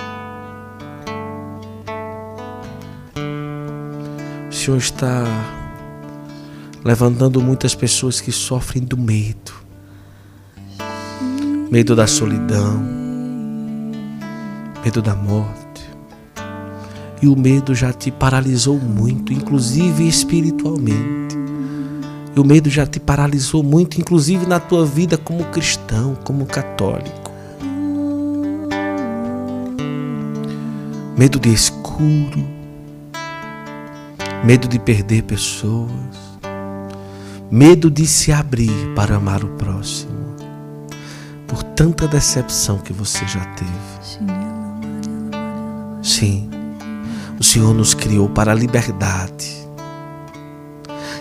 Senhor 4.51 4.79
está 4.79 5.25
levantando 6.85 7.41
muitas 7.41 7.75
pessoas 7.75 8.21
que 8.21 8.33
sofrem 8.33 8.85
do 8.85 8.97
medo 8.97 9.63
medo 11.73 11.97
da 11.97 12.07
solidão, 12.07 12.85
medo 14.85 15.01
da 15.01 15.15
morte. 15.15 15.89
E 17.23 17.27
o 17.27 17.35
medo 17.35 17.75
já 17.75 17.95
te 17.95 18.11
paralisou 18.11 18.79
muito, 18.79 19.33
inclusive 19.33 20.07
espiritualmente. 20.07 21.35
E 22.37 22.39
o 22.39 22.45
medo 22.45 22.69
já 22.69 22.85
te 22.85 23.01
paralisou 23.01 23.63
muito, 23.63 23.99
inclusive 23.99 24.45
na 24.45 24.61
tua 24.61 24.85
vida 24.85 25.17
como 25.17 25.45
cristão, 25.45 26.15
como 26.25 26.45
católico. 26.45 27.33
Medo 31.17 31.41
de 31.41 31.55
escuro, 31.55 32.47
medo 34.45 34.69
de 34.69 34.79
perder 34.79 35.23
pessoas, 35.23 35.91
medo 37.53 37.91
de 37.91 38.07
se 38.07 38.33
abrir 38.33 38.95
para 38.97 39.17
amar 39.17 39.45
o 39.45 39.49
próximo, 39.49 40.35
por 41.47 41.63
tanta 41.63 42.09
decepção 42.09 42.79
que 42.79 42.95
você 42.95 43.27
já 43.27 43.45
teve. 43.45 44.33
Sim, 46.03 46.49
o 47.39 47.45
Senhor 47.45 47.75
nos 47.75 47.93
criou 47.93 48.31
para 48.31 48.53
a 48.53 48.55
liberdade. 48.55 49.53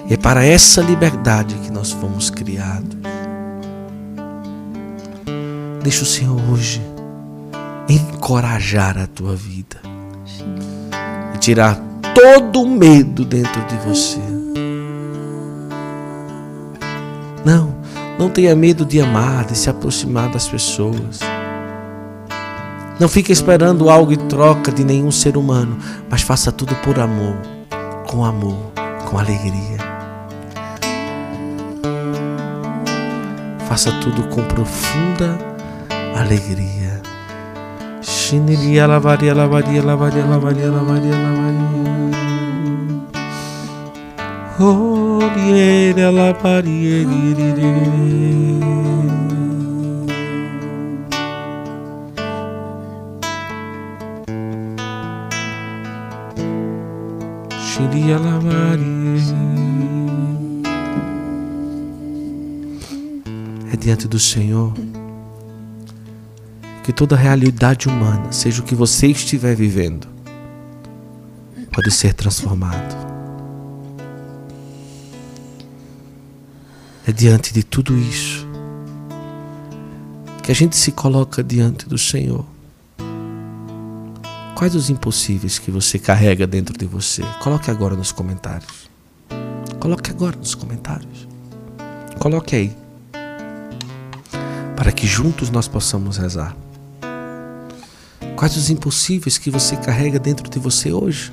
E 0.09 0.13
é 0.13 0.17
para 0.17 0.45
essa 0.45 0.81
liberdade 0.81 1.53
que 1.55 1.69
nós 1.69 1.91
fomos 1.91 2.29
criados. 2.29 2.97
Deixa 5.83 6.03
o 6.03 6.07
Senhor 6.07 6.39
hoje 6.49 6.81
encorajar 7.89 8.97
a 8.97 9.05
tua 9.05 9.35
vida 9.35 9.81
e 11.35 11.37
tirar 11.39 11.77
todo 12.15 12.61
o 12.61 12.69
medo 12.69 13.25
dentro 13.25 13.61
de 13.65 13.75
você. 13.85 14.40
Não, 17.43 17.75
não 18.19 18.29
tenha 18.29 18.55
medo 18.55 18.85
de 18.85 19.01
amar, 19.01 19.45
de 19.45 19.57
se 19.57 19.69
aproximar 19.69 20.29
das 20.29 20.47
pessoas. 20.47 21.19
Não 22.99 23.09
fique 23.09 23.31
esperando 23.31 23.89
algo 23.89 24.13
em 24.13 24.27
troca 24.27 24.71
de 24.71 24.83
nenhum 24.83 25.11
ser 25.11 25.35
humano, 25.35 25.77
mas 26.07 26.21
faça 26.21 26.51
tudo 26.51 26.75
por 26.83 26.99
amor, 26.99 27.35
com 28.07 28.23
amor, 28.23 28.71
com 29.09 29.17
alegria. 29.17 29.77
Faça 33.67 33.91
tudo 33.93 34.23
com 34.27 34.43
profunda 34.43 35.39
alegria. 36.15 37.01
Xiniria, 38.01 38.85
lavaria, 38.85 39.33
lavaria, 39.33 39.83
lavaria, 39.83 40.23
lavaria, 40.23 40.69
lavaria, 40.69 41.15
lavaria. 41.15 42.40
Oriere, 44.63 46.11
lavaria, 46.11 47.07
Shiria 57.59 58.19
É 63.73 63.75
diante 63.75 64.07
do 64.07 64.19
Senhor 64.19 64.73
que 66.83 66.93
toda 66.93 67.15
realidade 67.15 67.87
humana, 67.87 68.31
seja 68.31 68.61
o 68.61 68.65
que 68.65 68.75
você 68.75 69.07
estiver 69.07 69.55
vivendo, 69.55 70.07
pode 71.71 71.89
ser 71.89 72.13
transformado. 72.13 73.10
É 77.07 77.11
diante 77.11 77.51
de 77.51 77.63
tudo 77.63 77.97
isso 77.97 78.47
que 80.43 80.51
a 80.51 80.55
gente 80.55 80.75
se 80.75 80.91
coloca 80.91 81.43
diante 81.43 81.87
do 81.87 81.97
Senhor. 81.97 82.45
Quais 84.55 84.75
os 84.75 84.89
impossíveis 84.89 85.57
que 85.57 85.71
você 85.71 85.97
carrega 85.97 86.45
dentro 86.45 86.77
de 86.77 86.85
você? 86.85 87.23
Coloque 87.39 87.71
agora 87.71 87.95
nos 87.95 88.11
comentários. 88.11 88.89
Coloque 89.79 90.11
agora 90.11 90.35
nos 90.35 90.53
comentários. 90.53 91.27
Coloque 92.19 92.55
aí. 92.55 92.77
Para 94.75 94.91
que 94.91 95.07
juntos 95.07 95.49
nós 95.49 95.67
possamos 95.67 96.17
rezar. 96.17 96.55
Quais 98.35 98.55
os 98.55 98.69
impossíveis 98.69 99.39
que 99.39 99.49
você 99.49 99.75
carrega 99.75 100.19
dentro 100.19 100.47
de 100.49 100.59
você 100.59 100.91
hoje? 100.91 101.31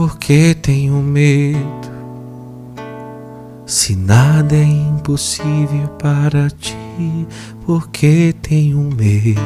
Porque 0.00 0.56
tenho 0.62 0.94
medo 1.02 1.90
se 3.66 3.94
nada 3.94 4.56
é 4.56 4.64
impossível 4.64 5.88
para 5.98 6.48
ti, 6.48 6.74
porque 7.66 8.34
tenho 8.40 8.78
medo. 8.78 9.42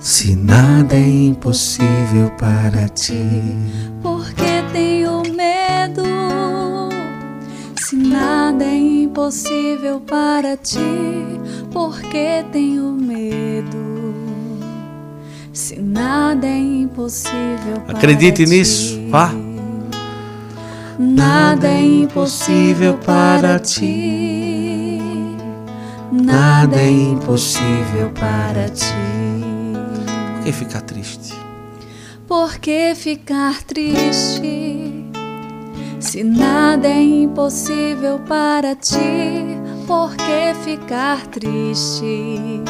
Se 0.00 0.34
nada 0.34 0.96
é 0.96 1.08
impossível 1.08 2.32
para 2.36 2.88
ti, 2.88 3.14
porque 4.02 4.64
tenho 4.72 5.22
medo. 5.36 6.02
Se 7.76 7.94
nada 7.94 8.64
é 8.64 8.76
impossível 8.76 10.00
para 10.00 10.56
ti, 10.56 10.80
porque 11.72 12.44
tenho 12.50 12.90
medo. 12.90 13.07
Se 15.58 15.74
nada 15.74 16.46
é 16.46 16.56
impossível 16.56 17.80
para 17.84 17.98
Acredite 17.98 18.46
nisso, 18.46 18.96
vá. 19.10 19.32
Nada 20.96 21.66
é 21.66 21.82
impossível 21.82 22.96
para 22.98 23.58
ti. 23.58 25.00
Nada 26.12 26.76
é 26.76 26.88
impossível 26.88 28.08
para 28.10 28.68
ti. 28.68 28.84
Por 30.36 30.44
que 30.44 30.52
ficar 30.52 30.82
triste? 30.82 31.34
Por 32.28 32.58
que 32.58 32.94
ficar 32.94 33.60
triste? 33.64 35.10
Se 35.98 36.22
nada 36.22 36.86
é 36.86 37.02
impossível 37.02 38.20
para 38.20 38.76
ti, 38.76 39.58
por 39.88 40.14
que 40.14 40.54
ficar 40.62 41.26
triste? 41.26 42.62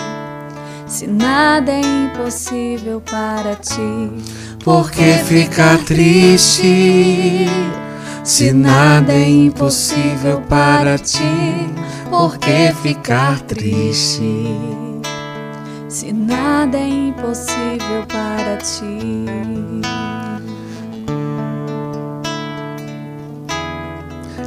Se 0.89 1.07
nada 1.07 1.71
é 1.71 1.81
impossível 1.81 3.01
para 3.03 3.55
ti, 3.57 4.11
por 4.65 4.91
que 4.91 5.19
ficar 5.19 5.77
triste? 5.85 7.47
Se 8.25 8.53
nada 8.53 9.13
é 9.13 9.29
impossível 9.29 10.41
para 10.49 10.97
ti, 10.97 11.21
por 12.09 12.39
que 12.39 12.73
ficar 12.83 13.39
triste? 13.43 14.47
Se 15.91 16.11
nada 16.11 16.79
é 16.79 16.89
impossível 16.89 18.07
para 18.09 18.57
ti. 18.57 19.27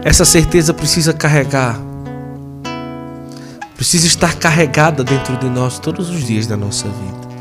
Essa 0.04 0.26
certeza 0.26 0.74
precisa 0.74 1.14
carregar, 1.14 1.80
precisa 3.82 4.06
estar 4.06 4.36
carregada 4.36 5.04
dentro 5.04 5.36
de 5.38 5.50
nós 5.50 5.80
todos 5.80 6.12
os 6.12 6.24
dias 6.24 6.46
da 6.46 6.56
nossa 6.56 6.88
vida. 6.88 7.32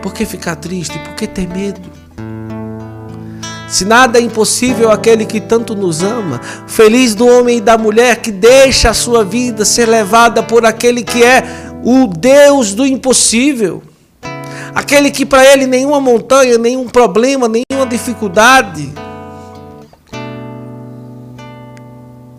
Por 0.00 0.14
que 0.14 0.24
ficar 0.24 0.56
triste? 0.56 0.98
Por 1.00 1.14
que 1.16 1.26
ter 1.26 1.46
medo? 1.46 1.82
Se 3.68 3.84
nada 3.84 4.18
é 4.18 4.22
impossível 4.22 4.90
aquele 4.90 5.26
que 5.26 5.38
tanto 5.38 5.74
nos 5.74 6.02
ama, 6.02 6.40
feliz 6.66 7.14
do 7.14 7.26
homem 7.26 7.58
e 7.58 7.60
da 7.60 7.76
mulher 7.76 8.22
que 8.22 8.32
deixa 8.32 8.88
a 8.88 8.94
sua 8.94 9.22
vida 9.22 9.66
ser 9.66 9.86
levada 9.86 10.42
por 10.42 10.64
aquele 10.64 11.04
que 11.04 11.22
é 11.22 11.44
o 11.84 12.06
Deus 12.06 12.72
do 12.72 12.86
impossível. 12.86 13.82
Aquele 14.74 15.10
que 15.10 15.26
para 15.26 15.44
ele 15.44 15.66
nenhuma 15.66 16.00
montanha, 16.00 16.56
nenhum 16.56 16.88
problema, 16.88 17.46
nenhuma 17.46 17.86
dificuldade 17.86 18.90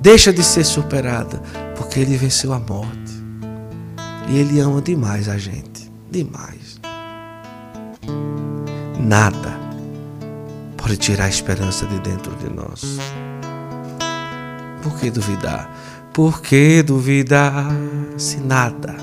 deixa 0.02 0.34
de 0.34 0.44
ser 0.44 0.64
superada, 0.64 1.40
porque 1.82 2.00
ele 2.00 2.16
venceu 2.16 2.54
a 2.54 2.60
morte. 2.60 3.12
E 4.30 4.38
ele 4.38 4.60
ama 4.60 4.82
demais 4.82 5.28
a 5.28 5.38
gente, 5.38 5.92
demais. 6.12 6.80
Nada 9.00 9.60
pode 10.78 10.96
tirar 10.98 11.26
a 11.26 11.30
esperança 11.30 11.88
de 11.88 12.00
dentro 12.00 12.36
de 12.36 12.50
nós. 12.54 13.00
Por 14.84 14.96
que 15.00 15.10
duvidar? 15.10 15.70
Por 16.14 16.42
que 16.42 16.84
duvidar 16.84 17.72
se 18.16 18.38
nada? 18.38 18.96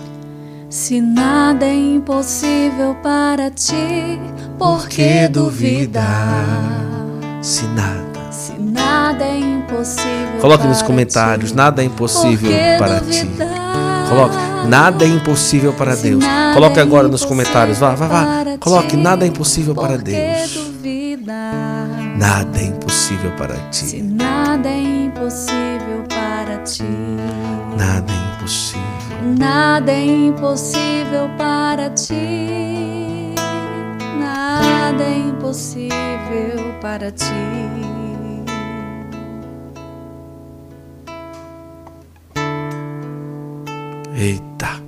Se 0.70 1.00
nada 1.00 1.66
é 1.66 1.74
impossível 1.74 2.94
para 3.02 3.50
ti, 3.50 4.20
por, 4.56 4.82
por 4.82 4.88
que 4.88 5.26
duvidar? 5.26 6.04
Se 7.42 7.64
nada. 7.68 8.07
Nada 8.88 9.24
é 9.24 9.38
impossível. 9.38 10.40
Coloque 10.40 10.66
nos 10.66 10.82
comentários, 10.82 11.50
ti, 11.50 11.56
nada 11.56 11.82
é 11.82 11.84
impossível 11.84 12.50
para 12.78 13.00
duvidar? 13.00 13.48
ti. 13.48 14.08
Coloque, 14.08 14.36
nada 14.68 15.04
é 15.04 15.08
impossível 15.08 15.72
para 15.74 15.94
Deus. 15.94 16.24
Coloque 16.54 16.80
agora 16.80 17.08
nos 17.08 17.24
comentários, 17.24 17.78
vá, 17.78 17.94
vá, 17.94 18.06
vá. 18.06 18.44
Coloque, 18.58 18.96
nada 18.96 19.24
é 19.24 19.28
impossível 19.28 19.74
para 19.74 19.98
Deus. 19.98 20.50
Duvidar? 20.54 21.88
Nada 22.16 22.58
é 22.58 22.64
impossível 22.64 23.30
para 23.32 23.54
ti. 23.70 24.02
Nada 24.02 24.68
é 24.68 24.80
impossível 24.80 26.04
para 26.08 26.56
ti. 26.64 26.82
Nada 27.76 28.12
é 28.12 28.34
impossível. 28.34 28.82
Nada 29.38 29.92
é 29.92 30.04
impossível 30.04 31.28
para 31.36 31.90
ti. 31.90 33.34
Nada 34.18 35.04
é 35.04 35.18
impossível 35.18 36.74
para 36.80 37.12
ti. 37.12 37.97
Eita. 44.20 44.82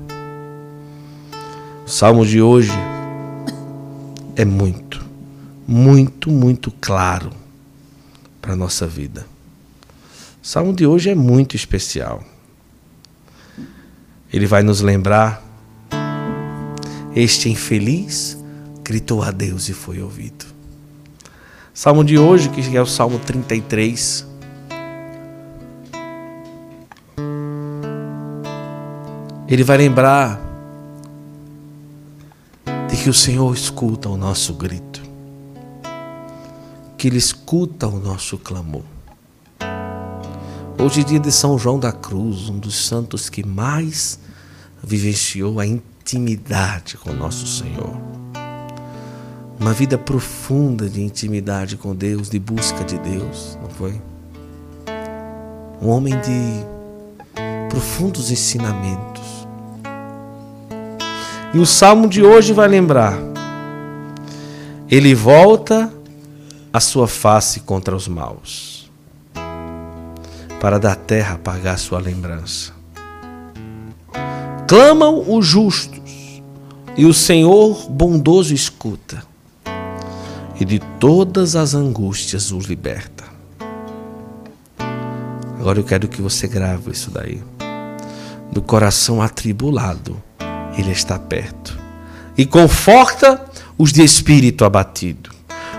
O 1.87 1.89
salmo 1.89 2.27
de 2.27 2.43
hoje 2.43 2.73
é 4.35 4.45
muito, 4.45 5.07
muito, 5.69 6.29
muito 6.33 6.73
claro 6.81 7.31
para 8.43 8.55
a 8.55 8.57
nossa 8.57 8.89
vida. 8.89 9.25
O 10.43 10.45
salmo 10.45 10.73
de 10.75 10.85
hoje 10.85 11.11
é 11.11 11.15
muito 11.15 11.55
especial. 11.55 12.25
Ele 14.33 14.47
vai 14.47 14.65
nos 14.65 14.81
lembrar: 14.81 15.41
este 17.15 17.49
infeliz 17.51 18.37
gritou 18.83 19.23
a 19.23 19.31
Deus 19.31 19.69
e 19.69 19.73
foi 19.73 20.03
ouvido. 20.03 20.45
Salmo 21.73 22.03
de 22.03 22.19
hoje, 22.19 22.49
que 22.49 22.77
é 22.77 22.83
o 22.83 22.87
Salmo 22.87 23.21
33. 23.21 24.27
Ele 29.51 29.65
vai 29.65 29.79
lembrar 29.79 30.41
de 32.89 32.97
que 32.97 33.11
o 33.11 33.15
Senhor 33.15 33.53
escuta 33.53 34.09
o 34.09 34.17
nosso 34.17 34.55
grito, 34.55 35.03
que 36.97 37.09
Ele 37.09 37.19
escuta 37.19 37.89
o 37.89 37.99
nosso 37.99 38.39
clamor. 38.39 38.85
Hoje, 40.79 41.03
dia 41.03 41.19
de 41.19 41.33
São 41.33 41.59
João 41.59 41.81
da 41.81 41.91
Cruz, 41.91 42.49
um 42.49 42.61
dos 42.61 42.87
santos 42.87 43.29
que 43.29 43.45
mais 43.45 44.21
vivenciou 44.85 45.59
a 45.59 45.67
intimidade 45.67 46.97
com 46.97 47.13
nosso 47.13 47.45
Senhor. 47.49 48.01
Uma 49.59 49.73
vida 49.73 49.99
profunda 49.99 50.89
de 50.89 51.03
intimidade 51.03 51.77
com 51.77 51.93
Deus, 51.93 52.31
de 52.31 52.39
busca 52.39 52.85
de 52.85 52.97
Deus, 52.99 53.59
não 53.61 53.69
foi? 53.69 54.01
Um 55.83 55.89
homem 55.89 56.15
de 56.21 57.69
profundos 57.69 58.31
ensinamentos. 58.31 59.10
E 61.53 61.59
o 61.59 61.67
salmo 61.67 62.09
de 62.09 62.23
hoje 62.23 62.53
vai 62.53 62.69
lembrar: 62.69 63.19
ele 64.89 65.15
volta 65.15 65.93
a 66.73 66.79
sua 66.79 67.09
face 67.09 67.61
contra 67.61 67.95
os 67.95 68.07
maus, 68.07 68.89
para 70.61 70.79
da 70.79 70.95
terra 70.95 71.35
apagar 71.35 71.77
sua 71.79 71.99
lembrança. 71.99 72.73
Clamam 74.69 75.25
os 75.29 75.45
justos, 75.45 76.41
e 76.97 77.05
o 77.05 77.13
Senhor 77.13 77.91
bondoso 77.91 78.55
escuta, 78.55 79.25
e 80.61 80.65
de 80.65 80.79
todas 81.01 81.57
as 81.57 81.75
angústias 81.75 82.53
os 82.53 82.67
liberta. 82.67 83.25
Agora 85.59 85.81
eu 85.81 85.85
quero 85.85 86.07
que 86.07 86.23
você 86.23 86.47
grave 86.47 86.93
isso 86.93 87.11
daí. 87.11 87.43
Do 88.53 88.63
coração 88.63 89.21
atribulado, 89.21 90.17
Ele 90.81 90.93
está 90.93 91.19
perto 91.19 91.79
e 92.37 92.47
conforta 92.47 93.45
os 93.77 93.93
de 93.93 94.03
espírito 94.03 94.65
abatido. 94.65 95.31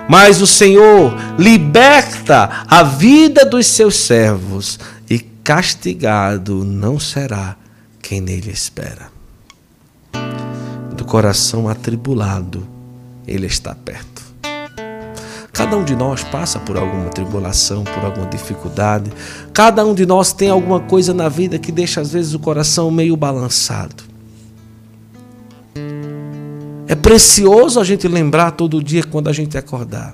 Mas 0.08 0.42
o 0.42 0.48
Senhor 0.48 1.14
liberta 1.38 2.66
a 2.68 2.84
vida 2.84 3.46
dos 3.46 3.66
seus 3.68 3.96
servos 3.96 4.80
e 5.10 5.20
castigado 5.20 6.64
não 6.64 7.00
será 7.00 7.56
quem 8.02 8.20
nele 8.20 8.52
espera. 8.52 9.10
Do 10.94 11.06
coração 11.06 11.70
atribulado, 11.70 12.68
Ele 13.28 13.48
está 13.48 13.74
perto. 13.74 14.22
Cada 15.54 15.78
um 15.78 15.84
de 15.84 15.96
nós 15.96 16.24
passa 16.24 16.60
por 16.60 16.78
alguma 16.78 17.10
tribulação, 17.10 17.84
por 17.84 18.04
alguma 18.04 18.26
dificuldade. 18.28 19.12
Cada 19.54 19.86
um 19.86 19.94
de 19.94 20.06
nós 20.06 20.34
tem 20.34 20.50
alguma 20.50 20.80
coisa 20.80 21.14
na 21.14 21.30
vida 21.30 21.60
que 21.60 21.72
deixa 21.72 22.02
às 22.02 22.12
vezes 22.12 22.34
o 22.34 22.40
coração 22.40 22.90
meio 22.90 23.16
balançado. 23.16 24.11
É 26.92 26.96
precioso 26.96 27.80
a 27.80 27.86
gente 27.86 28.06
lembrar 28.06 28.52
todo 28.52 28.84
dia 28.84 29.02
quando 29.02 29.30
a 29.30 29.32
gente 29.32 29.58
acordar 29.58 30.14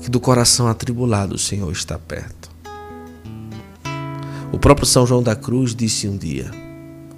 que 0.00 0.08
do 0.08 0.18
coração 0.18 0.66
atribulado 0.66 1.34
o 1.34 1.38
Senhor 1.38 1.70
está 1.70 1.98
perto. 1.98 2.50
O 4.50 4.58
próprio 4.58 4.86
São 4.86 5.06
João 5.06 5.22
da 5.22 5.36
Cruz 5.36 5.74
disse 5.74 6.08
um 6.08 6.16
dia, 6.16 6.50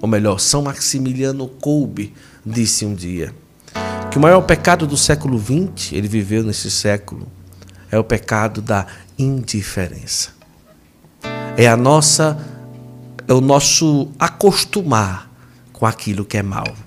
ou 0.01 0.09
melhor, 0.09 0.41
São 0.41 0.63
Maximiliano 0.63 1.47
Kolbe 1.47 2.13
disse 2.45 2.85
um 2.85 2.93
dia, 2.93 3.33
que 4.11 4.17
o 4.17 4.21
maior 4.21 4.41
pecado 4.41 4.85
do 4.85 4.97
século 4.97 5.39
XX, 5.39 5.93
ele 5.93 6.09
viveu 6.09 6.43
nesse 6.43 6.69
século, 6.69 7.25
é 7.89 7.97
o 7.97 8.03
pecado 8.03 8.61
da 8.61 8.87
indiferença. 9.17 10.31
É 11.55 11.65
a 11.65 11.77
nossa 11.77 12.45
é 13.25 13.31
o 13.31 13.39
nosso 13.39 14.09
acostumar 14.19 15.31
com 15.71 15.85
aquilo 15.85 16.25
que 16.25 16.35
é 16.35 16.43
mal. 16.43 16.86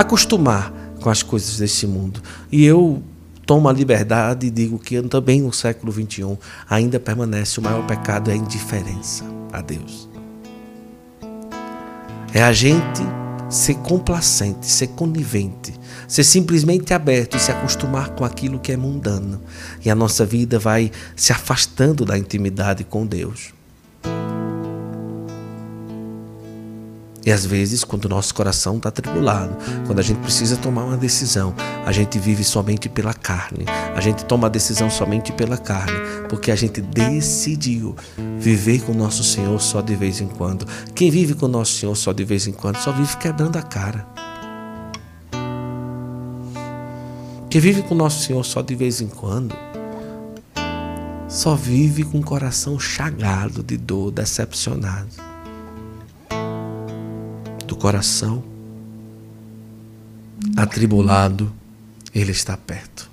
Acostumar 0.00 0.72
com 1.02 1.10
as 1.10 1.22
coisas 1.22 1.58
desse 1.58 1.86
mundo. 1.86 2.22
E 2.50 2.64
eu 2.64 3.02
tomo 3.44 3.68
a 3.68 3.72
liberdade 3.72 4.46
e 4.46 4.50
digo 4.50 4.78
que 4.78 5.02
também 5.02 5.42
no 5.42 5.52
século 5.52 5.92
XXI 5.92 6.38
ainda 6.70 6.98
permanece 6.98 7.60
o 7.60 7.62
maior 7.62 7.86
pecado 7.86 8.30
é 8.30 8.32
a 8.32 8.36
indiferença 8.36 9.22
a 9.52 9.60
Deus. 9.60 10.08
É 12.32 12.42
a 12.42 12.50
gente 12.50 13.02
ser 13.50 13.74
complacente, 13.74 14.64
ser 14.64 14.86
conivente, 14.86 15.74
ser 16.08 16.24
simplesmente 16.24 16.94
aberto 16.94 17.36
e 17.36 17.40
se 17.40 17.52
acostumar 17.52 18.08
com 18.14 18.24
aquilo 18.24 18.58
que 18.58 18.72
é 18.72 18.78
mundano. 18.78 19.42
E 19.84 19.90
a 19.90 19.94
nossa 19.94 20.24
vida 20.24 20.58
vai 20.58 20.90
se 21.14 21.30
afastando 21.30 22.06
da 22.06 22.16
intimidade 22.16 22.84
com 22.84 23.04
Deus. 23.04 23.52
E 27.24 27.30
às 27.30 27.44
vezes, 27.44 27.84
quando 27.84 28.06
o 28.06 28.08
nosso 28.08 28.34
coração 28.34 28.78
está 28.78 28.90
tribulado, 28.90 29.54
quando 29.86 29.98
a 29.98 30.02
gente 30.02 30.20
precisa 30.20 30.56
tomar 30.56 30.84
uma 30.84 30.96
decisão, 30.96 31.54
a 31.84 31.92
gente 31.92 32.18
vive 32.18 32.42
somente 32.42 32.88
pela 32.88 33.12
carne. 33.12 33.66
A 33.94 34.00
gente 34.00 34.24
toma 34.24 34.46
a 34.46 34.50
decisão 34.50 34.88
somente 34.88 35.30
pela 35.32 35.58
carne, 35.58 35.92
porque 36.28 36.50
a 36.50 36.56
gente 36.56 36.80
decidiu 36.80 37.94
viver 38.38 38.80
com 38.82 38.92
o 38.92 38.94
nosso 38.94 39.22
Senhor 39.22 39.60
só 39.60 39.82
de 39.82 39.94
vez 39.94 40.20
em 40.20 40.28
quando. 40.28 40.66
Quem 40.94 41.10
vive 41.10 41.34
com 41.34 41.46
o 41.46 41.48
nosso 41.48 41.74
Senhor 41.74 41.94
só 41.94 42.12
de 42.12 42.24
vez 42.24 42.46
em 42.46 42.52
quando 42.52 42.76
só 42.76 42.90
vive 42.90 43.16
quebrando 43.18 43.56
a 43.56 43.62
cara. 43.62 44.06
Quem 47.50 47.60
vive 47.60 47.82
com 47.82 47.94
o 47.94 47.98
nosso 47.98 48.24
Senhor 48.24 48.44
só 48.44 48.62
de 48.62 48.74
vez 48.74 49.00
em 49.00 49.08
quando 49.08 49.54
só 51.28 51.54
vive 51.54 52.02
com 52.04 52.18
o 52.18 52.24
coração 52.24 52.78
chagado 52.78 53.62
de 53.62 53.76
dor, 53.76 54.10
decepcionado 54.10 55.29
coração 57.76 58.42
atribulado, 60.56 61.52
Ele 62.14 62.32
está 62.32 62.56
perto. 62.56 63.10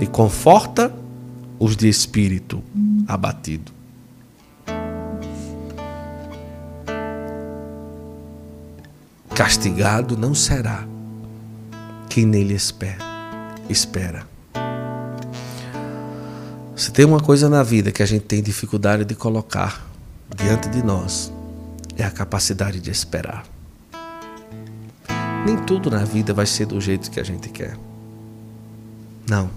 E 0.00 0.06
conforta 0.06 0.92
os 1.58 1.76
de 1.76 1.88
espírito 1.88 2.62
abatido. 3.08 3.72
Castigado 9.34 10.16
não 10.16 10.34
será 10.34 10.86
quem 12.08 12.24
nele 12.24 12.54
espera. 12.54 13.04
espera. 13.68 14.26
Se 16.74 16.90
tem 16.90 17.04
uma 17.04 17.20
coisa 17.20 17.48
na 17.48 17.62
vida 17.62 17.90
que 17.90 18.02
a 18.02 18.06
gente 18.06 18.24
tem 18.24 18.42
dificuldade 18.42 19.04
de 19.04 19.14
colocar 19.14 19.86
diante 20.36 20.68
de 20.68 20.82
nós, 20.82 21.32
é 21.96 22.04
a 22.04 22.10
capacidade 22.10 22.80
de 22.80 22.90
esperar. 22.90 23.44
Nem 25.44 25.56
tudo 25.58 25.90
na 25.90 26.04
vida 26.04 26.34
vai 26.34 26.46
ser 26.46 26.66
do 26.66 26.80
jeito 26.80 27.10
que 27.10 27.20
a 27.20 27.24
gente 27.24 27.48
quer. 27.48 27.76
Não. 29.28 29.50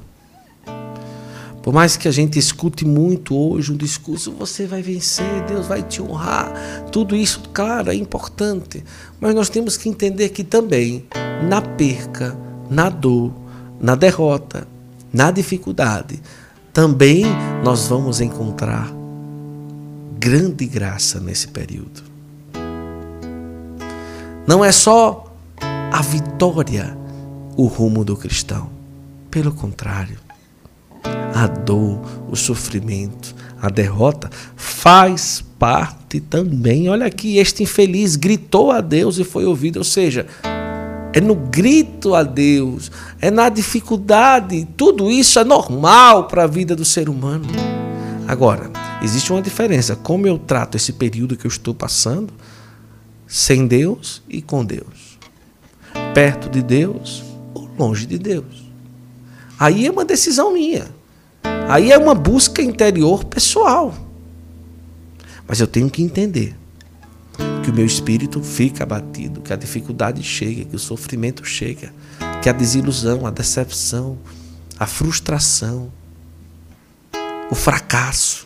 Por 1.62 1.74
mais 1.74 1.98
que 1.98 2.08
a 2.08 2.12
gente 2.12 2.40
escute 2.40 2.86
muito 2.86 3.36
hoje 3.36 3.72
um 3.72 3.78
discurso, 3.78 4.32
você 4.32 4.66
vai 4.66 4.82
vencer, 4.82 5.44
Deus 5.48 5.68
vai 5.68 5.84
te 5.84 6.02
honrar, 6.02 6.52
tudo 6.92 7.16
isso, 7.16 7.42
claro, 7.54 7.92
é 7.92 7.96
importante. 7.96 8.84
Mas 9.20 9.36
nós 9.36 9.50
temos 9.50 9.76
que 9.76 9.90
entender 9.90 10.30
que 10.30 10.44
também, 10.44 11.06
na 11.48 11.62
perca, 11.62 12.38
na 12.70 12.90
dor, 12.90 13.34
na 13.80 13.96
derrota, 13.96 14.68
na 15.12 15.32
dificuldade, 15.32 16.22
também 16.72 17.26
nós 17.64 17.88
vamos 17.88 18.22
encontrar 18.22 18.92
grande 20.18 20.66
graça 20.66 21.20
nesse 21.20 21.48
período. 21.48 22.09
Não 24.50 24.66
é 24.66 24.72
só 24.72 25.32
a 25.62 26.02
vitória 26.02 26.98
o 27.56 27.68
rumo 27.68 28.04
do 28.04 28.18
cristão. 28.18 28.68
Pelo 29.30 29.52
contrário, 29.52 30.18
a 31.36 31.46
dor, 31.46 32.02
o 32.28 32.36
sofrimento, 32.36 33.36
a 33.62 33.70
derrota 33.70 34.28
faz 34.56 35.46
parte 35.60 36.20
também. 36.20 36.90
Olha 36.90 37.06
aqui, 37.06 37.38
este 37.38 37.62
infeliz 37.62 38.16
gritou 38.16 38.72
a 38.72 38.82
Deus 38.82 39.20
e 39.20 39.24
foi 39.24 39.46
ouvido, 39.46 39.78
ou 39.78 39.84
seja, 39.84 40.26
é 41.14 41.22
no 41.22 41.36
grito 41.36 42.16
a 42.16 42.24
Deus, 42.24 42.92
é 43.22 43.30
na 43.30 43.50
dificuldade, 43.50 44.68
tudo 44.76 45.12
isso 45.12 45.38
é 45.38 45.44
normal 45.44 46.24
para 46.24 46.46
a 46.46 46.48
vida 46.48 46.76
do 46.76 46.84
ser 46.84 47.08
humano. 47.08 47.46
Agora, 48.28 48.72
existe 49.04 49.32
uma 49.32 49.44
diferença. 49.44 49.96
Como 49.96 50.26
eu 50.26 50.40
trato 50.40 50.76
esse 50.76 50.94
período 50.94 51.38
que 51.38 51.46
eu 51.46 51.50
estou 51.50 51.76
passando? 51.76 52.34
Sem 53.30 53.68
Deus 53.68 54.24
e 54.28 54.42
com 54.42 54.66
Deus, 54.66 55.20
perto 56.16 56.50
de 56.50 56.64
Deus 56.64 57.24
ou 57.54 57.70
longe 57.78 58.08
de 58.08 58.18
Deus. 58.18 58.64
Aí 59.60 59.86
é 59.86 59.92
uma 59.92 60.04
decisão 60.04 60.52
minha. 60.52 60.88
Aí 61.70 61.92
é 61.92 61.98
uma 61.98 62.16
busca 62.16 62.60
interior 62.60 63.24
pessoal. 63.24 63.94
Mas 65.48 65.60
eu 65.60 65.68
tenho 65.68 65.90
que 65.92 66.02
entender 66.02 66.56
que 67.64 67.70
o 67.70 67.74
meu 67.74 67.86
espírito 67.86 68.42
fica 68.42 68.82
abatido, 68.82 69.42
que 69.42 69.54
a 69.54 69.56
dificuldade 69.56 70.24
chega, 70.24 70.66
que 70.66 70.76
o 70.76 70.80
sofrimento 70.80 71.46
chega, 71.46 71.94
que 72.42 72.50
a 72.50 72.54
desilusão, 72.54 73.28
a 73.28 73.30
decepção, 73.30 74.18
a 74.80 74.88
frustração, 74.88 75.92
o 77.52 77.56
fracasso 77.56 78.46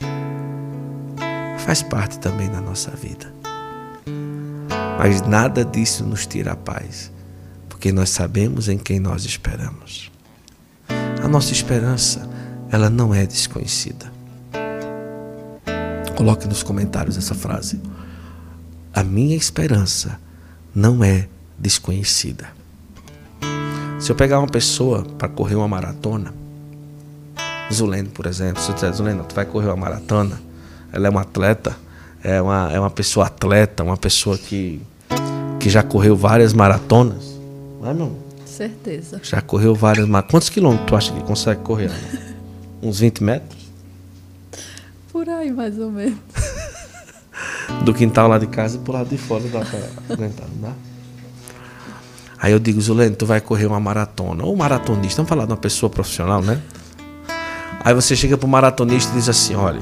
faz 1.59 1.81
parte 1.81 2.19
também 2.19 2.49
da 2.49 2.59
nossa 2.59 2.91
vida. 2.91 3.42
Mas 4.97 5.21
nada 5.21 5.65
disso 5.65 6.03
nos 6.03 6.25
tira 6.25 6.53
a 6.53 6.55
paz, 6.55 7.11
porque 7.67 7.91
nós 7.91 8.09
sabemos 8.09 8.69
em 8.69 8.77
quem 8.77 8.99
nós 8.99 9.25
esperamos. 9.25 10.11
A 11.23 11.27
nossa 11.27 11.51
esperança, 11.51 12.29
ela 12.69 12.89
não 12.89 13.13
é 13.13 13.25
desconhecida. 13.25 14.11
Coloque 16.15 16.47
nos 16.47 16.63
comentários 16.63 17.17
essa 17.17 17.33
frase. 17.33 17.81
A 18.93 19.03
minha 19.03 19.35
esperança 19.35 20.19
não 20.73 21.03
é 21.03 21.27
desconhecida. 21.57 22.47
Se 23.99 24.11
eu 24.11 24.15
pegar 24.15 24.39
uma 24.39 24.47
pessoa 24.47 25.03
para 25.17 25.29
correr 25.29 25.55
uma 25.55 25.67
maratona, 25.67 26.33
Zulene, 27.71 28.09
por 28.09 28.25
exemplo, 28.25 28.61
se 28.61 28.69
eu 28.69 28.75
disser, 28.75 28.93
Zulene, 28.93 29.23
tu 29.23 29.33
vai 29.33 29.45
correr 29.45 29.67
uma 29.67 29.77
maratona, 29.77 30.41
ela 30.91 31.07
é 31.07 31.09
uma 31.09 31.21
atleta, 31.21 31.75
é 32.23 32.41
uma, 32.41 32.71
é 32.71 32.79
uma 32.79 32.89
pessoa 32.89 33.27
atleta, 33.27 33.83
uma 33.83 33.97
pessoa 33.97 34.37
que, 34.37 34.81
que 35.59 35.69
já 35.69 35.83
correu 35.83 36.15
várias 36.15 36.53
maratonas. 36.53 37.37
Não 37.81 37.89
é, 37.89 37.93
meu? 37.93 38.17
Certeza. 38.45 39.19
Já 39.21 39.41
correu 39.41 39.75
várias 39.75 40.07
maratonas. 40.07 40.31
Quantos 40.31 40.49
quilômetros 40.49 40.87
tu 40.87 40.95
acha 40.95 41.11
que 41.11 41.21
consegue 41.23 41.61
correr? 41.61 41.91
Uns 42.81 42.99
20 42.99 43.23
metros? 43.23 43.61
Por 45.11 45.27
aí, 45.27 45.51
mais 45.51 45.77
ou 45.77 45.91
menos. 45.91 46.17
Do 47.83 47.93
quintal 47.93 48.29
lá 48.29 48.37
de 48.37 48.47
casa 48.47 48.77
e 48.77 48.79
pro 48.79 48.93
lado 48.93 49.09
de 49.09 49.17
fora 49.17 49.43
dá 49.49 49.59
pra 49.59 49.79
aguentar, 50.13 50.47
não 50.47 50.69
dá? 50.69 50.73
Aí 52.39 52.51
eu 52.51 52.59
digo, 52.59 52.79
Zulene, 52.79 53.15
tu 53.15 53.25
vai 53.25 53.41
correr 53.41 53.65
uma 53.65 53.79
maratona. 53.79 54.43
Ou 54.45 54.55
maratonista, 54.55 55.17
vamos 55.17 55.29
falar 55.29 55.45
de 55.45 55.51
uma 55.51 55.57
pessoa 55.57 55.89
profissional, 55.89 56.41
né? 56.41 56.61
Aí 57.83 57.93
você 57.93 58.15
chega 58.15 58.37
pro 58.37 58.47
maratonista 58.47 59.11
e 59.11 59.15
diz 59.15 59.29
assim, 59.29 59.55
olha, 59.55 59.81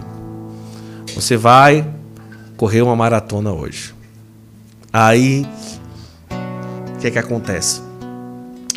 você 1.16 1.38
vai 1.38 2.01
correr 2.62 2.84
uma 2.84 2.96
maratona 2.96 3.52
hoje. 3.52 3.92
Aí, 4.94 5.48
o 6.96 7.00
que 7.00 7.08
é 7.08 7.10
que 7.10 7.18
acontece? 7.18 7.82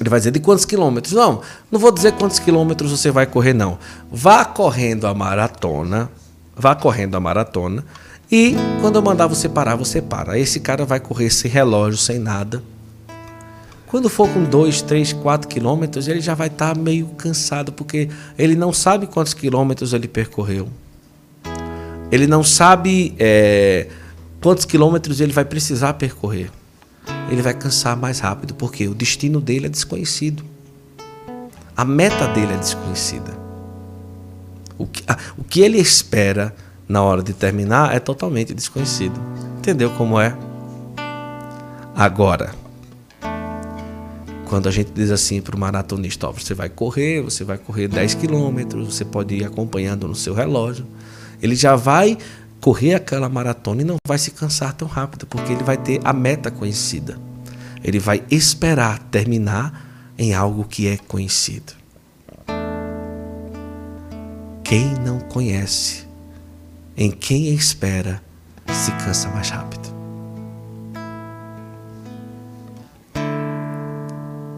Ele 0.00 0.08
vai 0.08 0.18
dizer 0.18 0.30
de 0.30 0.40
quantos 0.40 0.64
quilômetros? 0.64 1.12
Não, 1.12 1.42
não 1.70 1.78
vou 1.78 1.92
dizer 1.92 2.12
quantos 2.12 2.38
quilômetros 2.38 2.92
você 2.92 3.10
vai 3.10 3.26
correr, 3.26 3.52
não. 3.52 3.78
Vá 4.10 4.42
correndo 4.42 5.06
a 5.06 5.12
maratona, 5.12 6.10
vá 6.56 6.74
correndo 6.74 7.14
a 7.14 7.20
maratona, 7.20 7.84
e 8.32 8.56
quando 8.80 8.96
eu 8.96 9.02
mandar 9.02 9.26
você 9.26 9.50
parar, 9.50 9.76
você 9.76 10.00
para. 10.00 10.38
Esse 10.38 10.60
cara 10.60 10.86
vai 10.86 10.98
correr 10.98 11.28
sem 11.28 11.50
relógio, 11.50 11.98
sem 11.98 12.18
nada. 12.18 12.62
Quando 13.86 14.08
for 14.08 14.26
com 14.30 14.44
2, 14.44 14.80
3, 14.80 15.12
4 15.12 15.46
quilômetros, 15.46 16.08
ele 16.08 16.22
já 16.22 16.34
vai 16.34 16.46
estar 16.46 16.74
tá 16.74 16.80
meio 16.80 17.08
cansado, 17.18 17.70
porque 17.70 18.08
ele 18.38 18.54
não 18.54 18.72
sabe 18.72 19.06
quantos 19.06 19.34
quilômetros 19.34 19.92
ele 19.92 20.08
percorreu. 20.08 20.70
Ele 22.14 22.28
não 22.28 22.44
sabe 22.44 23.12
é, 23.18 23.88
quantos 24.40 24.64
quilômetros 24.64 25.20
ele 25.20 25.32
vai 25.32 25.44
precisar 25.44 25.94
percorrer. 25.94 26.48
Ele 27.28 27.42
vai 27.42 27.52
cansar 27.52 27.96
mais 27.96 28.20
rápido, 28.20 28.54
porque 28.54 28.86
o 28.86 28.94
destino 28.94 29.40
dele 29.40 29.66
é 29.66 29.68
desconhecido. 29.68 30.44
A 31.76 31.84
meta 31.84 32.28
dele 32.28 32.52
é 32.52 32.56
desconhecida. 32.56 33.36
O 34.78 34.86
que, 34.86 35.02
o 35.36 35.42
que 35.42 35.60
ele 35.60 35.76
espera 35.76 36.54
na 36.88 37.02
hora 37.02 37.20
de 37.20 37.32
terminar 37.32 37.92
é 37.92 37.98
totalmente 37.98 38.54
desconhecido. 38.54 39.20
Entendeu 39.58 39.90
como 39.90 40.20
é? 40.20 40.36
Agora, 41.96 42.54
quando 44.46 44.68
a 44.68 44.70
gente 44.70 44.92
diz 44.92 45.10
assim 45.10 45.40
para 45.40 45.56
o 45.56 45.58
maratonista, 45.58 46.28
ó, 46.28 46.32
você 46.32 46.54
vai 46.54 46.68
correr, 46.68 47.22
você 47.22 47.42
vai 47.42 47.58
correr 47.58 47.88
10 47.88 48.14
quilômetros, 48.14 48.94
você 48.94 49.04
pode 49.04 49.34
ir 49.34 49.44
acompanhando 49.44 50.06
no 50.06 50.14
seu 50.14 50.32
relógio. 50.32 50.86
Ele 51.44 51.54
já 51.54 51.76
vai 51.76 52.16
correr 52.58 52.94
aquela 52.94 53.28
maratona 53.28 53.82
e 53.82 53.84
não 53.84 53.96
vai 54.08 54.16
se 54.16 54.30
cansar 54.30 54.72
tão 54.72 54.88
rápido, 54.88 55.26
porque 55.26 55.52
ele 55.52 55.62
vai 55.62 55.76
ter 55.76 56.00
a 56.02 56.10
meta 56.10 56.50
conhecida. 56.50 57.18
Ele 57.82 57.98
vai 57.98 58.24
esperar 58.30 58.98
terminar 59.10 60.14
em 60.16 60.32
algo 60.32 60.64
que 60.64 60.88
é 60.88 60.96
conhecido. 60.96 61.74
Quem 64.64 64.94
não 65.04 65.20
conhece, 65.20 66.06
em 66.96 67.10
quem 67.10 67.54
espera, 67.54 68.22
se 68.72 68.90
cansa 69.04 69.28
mais 69.28 69.50
rápido. 69.50 69.94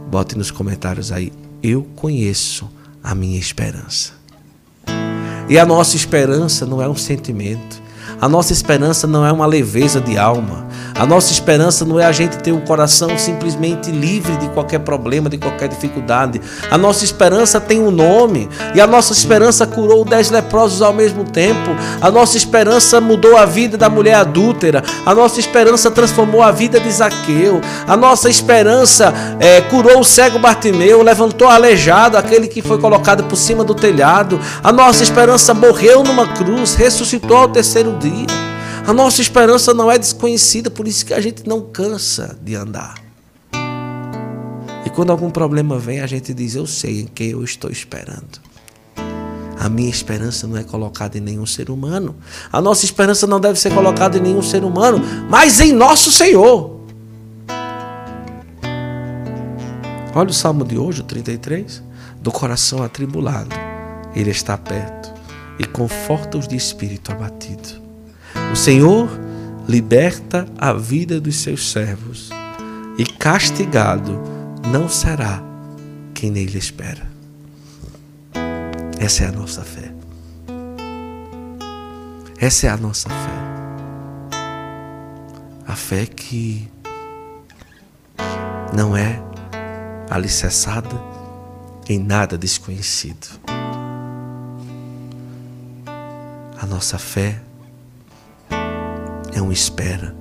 Bote 0.09 0.39
nos 0.39 0.53
comentários 0.53 1.11
aí. 1.11 1.33
Eu 1.61 1.83
conheço 1.97 2.71
a 3.03 3.13
minha 3.13 3.41
esperança. 3.41 4.16
E 5.49 5.59
a 5.59 5.65
nossa 5.65 5.95
esperança 5.95 6.67
não 6.67 6.83
é 6.83 6.89
um 6.89 6.97
sentimento. 6.97 7.81
A 8.21 8.29
nossa 8.29 8.53
esperança 8.53 9.07
não 9.07 9.25
é 9.25 9.31
uma 9.31 9.47
leveza 9.47 10.01
de 10.01 10.19
alma. 10.19 10.66
A 10.99 11.05
nossa 11.05 11.31
esperança 11.31 11.85
não 11.85 12.01
é 12.01 12.07
a 12.07 12.13
gente 12.13 12.39
ter 12.39 12.53
o 12.53 12.61
coração 12.63 13.19
simplesmente 13.19 13.91
livre 13.91 14.35
de 14.39 14.49
qualquer 14.49 14.79
problema, 14.79 15.29
de 15.29 15.37
qualquer 15.37 15.69
dificuldade. 15.69 16.41
A 16.71 16.79
nossa 16.79 17.05
esperança 17.05 17.61
tem 17.61 17.81
um 17.81 17.91
nome. 17.91 18.49
E 18.75 18.81
a 18.81 18.87
nossa 18.87 19.13
esperança 19.13 19.67
curou 19.67 20.07
dez 20.07 20.31
leprosos 20.31 20.81
ao 20.81 20.95
mesmo 20.95 21.25
tempo. 21.25 21.77
A 22.01 22.11
nossa 22.11 22.39
esperança 22.39 22.99
mudou 22.99 23.37
a 23.37 23.45
vida 23.45 23.77
da 23.77 23.91
mulher 23.91 24.15
adúltera. 24.15 24.83
A 25.05 25.15
nossa 25.15 25.39
esperança 25.39 25.91
transformou 25.91 26.43
a 26.43 26.51
vida 26.51 26.81
de 26.81 26.91
Zaqueu. 26.91 27.61
A 27.87 27.97
nossa 27.97 28.31
esperança 28.31 29.13
é, 29.39 29.61
curou 29.61 30.01
o 30.01 30.05
cego 30.05 30.39
Bartimeu, 30.39 31.03
levantou 31.03 31.49
aleijado, 31.49 32.17
aquele 32.17 32.49
que 32.49 32.63
foi 32.63 32.79
colocado 32.79 33.25
por 33.25 33.37
cima 33.37 33.63
do 33.63 33.75
telhado. 33.75 34.41
A 34.65 34.73
nossa 34.73 35.03
esperança 35.03 35.53
morreu 35.53 36.03
numa 36.03 36.27
cruz, 36.29 36.75
ressuscitou 36.75 37.37
ao 37.37 37.49
terceiro 37.49 37.99
dia. 37.99 38.56
A 38.87 38.93
nossa 38.93 39.21
esperança 39.21 39.75
não 39.75 39.91
é 39.91 39.99
desconhecida, 39.99 40.71
por 40.71 40.87
isso 40.87 41.05
que 41.05 41.13
a 41.13 41.21
gente 41.21 41.45
não 41.45 41.61
cansa 41.61 42.39
de 42.41 42.55
andar. 42.55 42.95
E 44.85 44.91
quando 44.91 45.11
algum 45.11 45.29
problema 45.29 45.77
vem, 45.77 46.01
a 46.01 46.07
gente 46.07 46.33
diz: 46.33 46.55
Eu 46.55 46.69
sei 46.69 47.01
em 47.01 47.07
quem 47.07 47.31
eu 47.31 47.43
estou 47.43 47.69
esperando. 47.69 48.41
A 49.59 49.69
minha 49.69 49.91
esperança 49.91 50.47
não 50.47 50.57
é 50.57 50.63
colocada 50.63 51.19
em 51.19 51.21
nenhum 51.21 51.45
ser 51.45 51.69
humano. 51.69 52.15
A 52.53 52.61
nossa 52.61 52.85
esperança 52.85 53.27
não 53.27 53.41
deve 53.41 53.59
ser 53.59 53.75
colocada 53.75 54.19
em 54.19 54.21
nenhum 54.21 54.43
ser 54.43 54.63
humano, 54.63 55.03
mas 55.29 55.59
em 55.61 55.73
nosso 55.73 56.13
Senhor. 56.13 56.79
Olha 60.15 60.31
o 60.31 60.33
salmo 60.33 60.65
de 60.65 60.79
hoje, 60.79 61.01
o 61.01 61.05
33. 61.05 61.83
Do 62.21 62.31
coração 62.31 62.85
atribulado, 62.85 63.55
Ele 64.15 64.31
está 64.31 64.57
perto 64.57 65.13
e 65.59 65.65
conforta 65.65 66.39
os 66.39 66.47
de 66.47 66.55
espírito 66.55 67.11
abatido. 67.11 67.86
O 68.53 68.57
Senhor 68.57 69.09
liberta 69.69 70.47
a 70.57 70.73
vida 70.73 71.21
dos 71.21 71.37
seus 71.37 71.71
servos, 71.71 72.31
e 72.99 73.05
castigado 73.05 74.19
não 74.71 74.89
será 74.89 75.43
quem 76.15 76.31
nele 76.31 76.57
espera. 76.57 77.11
Essa 78.99 79.25
é 79.25 79.29
a 79.29 79.33
nossa 79.33 79.63
fé. 79.63 79.93
Essa 82.39 82.67
é 82.67 82.71
a 82.71 82.77
nossa 82.77 83.09
fé. 83.09 84.37
A 85.67 85.75
fé 85.75 86.07
que 86.07 86.69
não 88.75 88.97
é 88.97 89.21
alicerçada 90.11 90.97
em 91.89 91.99
nada 91.99 92.39
desconhecido. 92.39 93.29
A 96.59 96.67
nossa 96.67 96.99
fé 96.99 97.41
é 99.37 99.43
uma 99.43 99.53
espera 99.53 100.15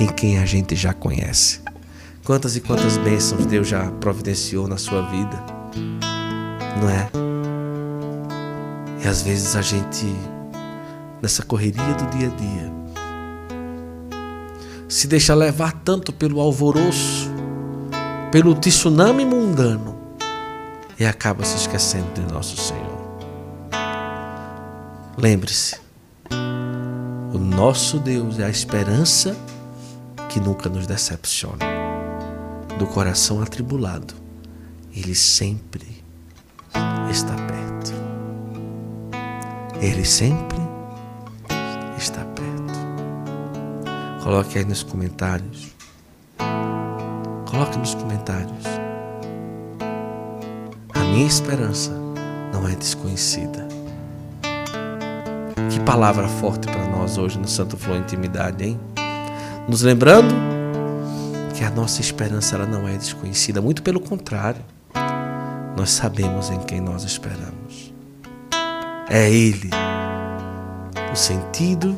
em 0.00 0.08
quem 0.08 0.38
a 0.38 0.44
gente 0.44 0.74
já 0.74 0.92
conhece. 0.92 1.60
Quantas 2.24 2.56
e 2.56 2.60
quantas 2.60 2.96
bênçãos 2.96 3.46
Deus 3.46 3.68
já 3.68 3.90
providenciou 3.92 4.66
na 4.66 4.76
sua 4.76 5.02
vida, 5.02 5.40
não 6.80 6.90
é? 6.90 7.08
E 9.04 9.08
às 9.08 9.22
vezes 9.22 9.54
a 9.54 9.62
gente, 9.62 10.04
nessa 11.22 11.44
correria 11.44 11.94
do 11.94 12.06
dia 12.16 12.26
a 12.26 12.36
dia, 12.36 12.72
se 14.88 15.06
deixa 15.06 15.32
levar 15.32 15.72
tanto 15.84 16.12
pelo 16.12 16.40
alvoroço, 16.40 17.30
pelo 18.32 18.52
tsunami 18.54 19.24
mundano, 19.24 19.96
e 20.98 21.06
acaba 21.06 21.44
se 21.44 21.56
esquecendo 21.56 22.12
de 22.14 22.32
nosso 22.32 22.56
Senhor. 22.56 22.98
Lembre-se, 25.16 25.87
o 27.38 27.40
nosso 27.40 28.00
Deus 28.00 28.40
é 28.40 28.44
a 28.46 28.50
esperança 28.50 29.36
que 30.28 30.40
nunca 30.40 30.68
nos 30.68 30.88
decepciona. 30.88 31.64
Do 32.76 32.86
coração 32.88 33.40
atribulado, 33.40 34.12
Ele 34.92 35.14
sempre 35.14 36.02
está 37.08 37.34
perto. 37.34 37.92
Ele 39.80 40.04
sempre 40.04 40.58
está 41.96 42.24
perto. 42.24 42.78
Coloque 44.24 44.58
aí 44.58 44.64
nos 44.64 44.82
comentários. 44.82 45.68
Coloque 47.48 47.78
nos 47.78 47.94
comentários. 47.94 48.64
A 50.92 50.98
minha 51.04 51.26
esperança 51.26 51.92
não 52.52 52.66
é 52.66 52.74
desconhecida. 52.74 53.68
Que 55.70 55.78
palavra 55.80 56.26
forte 56.26 56.66
para 56.66 56.77
nós 57.08 57.16
hoje 57.16 57.38
no 57.38 57.48
Santo 57.48 57.78
Flor 57.78 57.96
Intimidade, 57.96 58.62
hein? 58.62 58.80
Nos 59.66 59.80
lembrando 59.82 60.34
Porque 61.48 61.64
a 61.64 61.70
nossa 61.70 62.00
esperança 62.02 62.54
ela 62.54 62.66
não 62.66 62.86
é 62.86 62.96
desconhecida, 62.96 63.62
muito 63.62 63.82
pelo 63.82 63.98
contrário. 63.98 64.62
Nós 65.76 65.90
sabemos 65.90 66.50
em 66.50 66.58
quem 66.60 66.80
nós 66.80 67.04
esperamos. 67.04 67.94
É 69.08 69.30
Ele, 69.30 69.70
o 71.10 71.16
sentido 71.16 71.96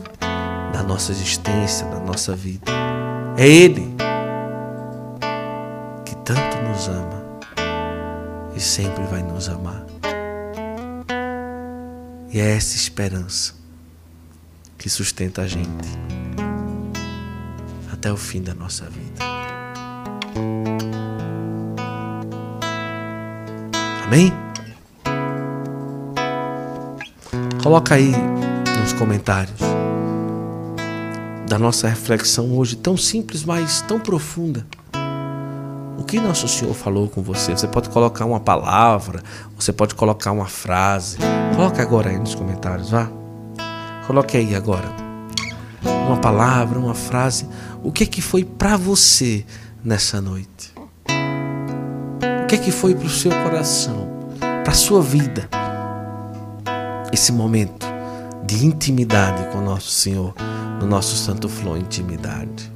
da 0.73 0.83
nossa 0.83 1.11
existência, 1.11 1.87
da 1.89 1.99
nossa 1.99 2.37
vida. 2.37 2.71
É 3.37 3.49
Ele 3.49 3.93
que 6.05 6.15
tanto 6.17 6.57
nos 6.69 6.89
ama 6.89 7.23
e 8.55 8.61
sempre 8.61 9.03
vai 9.05 9.23
nos 9.23 9.49
amar. 9.49 9.85
E 12.33 12.39
é 12.39 12.57
essa 12.57 12.77
esperança 12.77 13.60
que 14.81 14.89
sustenta 14.89 15.43
a 15.43 15.47
gente 15.47 15.89
até 17.93 18.11
o 18.11 18.16
fim 18.16 18.43
da 18.43 18.55
nossa 18.55 18.87
vida. 18.87 19.22
Amém? 24.07 24.33
Coloca 27.62 27.95
aí 27.95 28.11
nos 28.81 28.95
comentários 28.95 29.61
da 31.47 31.59
nossa 31.59 31.87
reflexão 31.87 32.57
hoje, 32.57 32.74
tão 32.76 32.97
simples, 32.97 33.45
mas 33.45 33.83
tão 33.83 34.01
profunda. 34.01 34.66
O 35.99 36.05
que 36.05 36.18
nosso 36.18 36.49
Senhor 36.49 36.72
falou 36.72 37.07
com 37.07 37.22
você? 37.22 37.53
Você 37.53 37.68
pode 37.68 37.91
colocar 37.91 38.24
uma 38.24 38.41
palavra, 38.41 39.22
você 39.55 39.74
pode 39.74 39.95
colocar 39.95 40.33
uma 40.33 40.47
frase. 40.47 41.18
Coloca 41.55 41.83
agora 41.83 42.09
aí 42.09 42.18
nos 42.18 42.35
comentários, 42.35 42.89
vá. 42.91 43.20
Coloque 44.07 44.37
aí 44.37 44.55
agora 44.55 45.11
uma 46.11 46.21
palavra, 46.21 46.79
uma 46.79 46.95
frase. 46.95 47.49
O 47.83 47.93
que 47.93 48.05
é 48.05 48.07
que 48.07 48.21
foi 48.21 48.45
para 48.45 48.77
você 48.77 49.45
nessa 49.83 50.21
noite? 50.21 50.73
O 52.43 52.47
que 52.47 52.57
é 52.57 52.59
que 52.59 52.73
foi 52.73 52.95
para 52.95 53.07
o 53.07 53.11
seu 53.11 53.31
coração, 53.31 54.09
para 54.39 54.73
a 54.73 54.75
sua 54.75 55.01
vida? 55.01 55.49
Esse 57.13 57.33
momento 57.33 57.87
de 58.45 58.67
intimidade 58.67 59.45
com 59.53 59.61
nosso 59.61 59.91
Senhor, 59.91 60.35
no 60.81 60.87
nosso 60.87 61.17
Santo 61.17 61.49
Flor 61.49 61.79
Intimidade. 61.79 62.71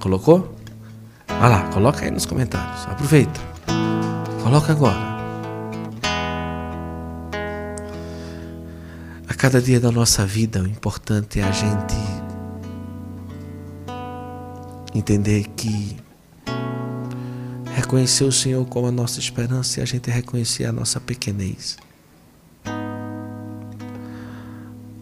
Colocou? 0.00 0.54
Vai 1.26 1.50
lá, 1.50 1.62
coloca 1.72 2.04
aí 2.04 2.10
nos 2.10 2.26
comentários. 2.26 2.86
Aproveita. 2.86 3.40
Coloca 4.42 4.72
agora. 4.72 5.05
Cada 9.36 9.60
dia 9.60 9.78
da 9.78 9.92
nossa 9.92 10.24
vida, 10.24 10.62
o 10.62 10.66
importante 10.66 11.38
é 11.40 11.42
a 11.42 11.52
gente 11.52 11.94
entender 14.94 15.46
que 15.54 15.96
reconhecer 17.74 18.24
o 18.24 18.32
Senhor 18.32 18.64
como 18.66 18.86
a 18.86 18.90
nossa 18.90 19.20
esperança 19.20 19.78
e 19.78 19.82
a 19.82 19.86
gente 19.86 20.10
reconhecer 20.10 20.64
a 20.64 20.72
nossa 20.72 20.98
pequenez. 20.98 21.76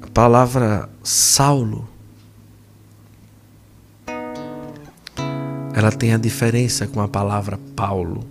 A 0.03 0.07
palavra 0.13 0.89
Saulo 1.03 1.89
ela 5.75 5.93
tem 5.93 6.13
a 6.13 6.19
diferença 6.19 6.87
com 6.87 7.01
a 7.01 7.09
palavra 7.09 7.59
Paulo. 7.77 8.27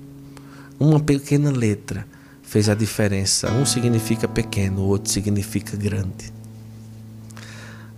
Uma 0.80 1.00
pequena 1.00 1.52
letra 1.52 2.06
fez 2.54 2.70
a 2.70 2.76
diferença. 2.76 3.52
Um 3.52 3.66
significa 3.66 4.28
pequeno, 4.28 4.82
o 4.82 4.86
outro 4.86 5.12
significa 5.12 5.76
grande. 5.76 6.32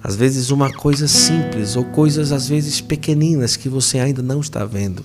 Às 0.02 0.16
vezes 0.16 0.50
uma 0.50 0.72
coisa 0.72 1.10
simples 1.10 1.76
ou 1.76 1.84
coisas 1.84 2.32
às 2.32 2.48
vezes 2.48 2.80
pequeninas 2.80 3.58
que 3.58 3.68
você 3.68 4.00
ainda 4.00 4.22
não 4.22 4.40
está 4.40 4.64
vendo. 4.64 5.04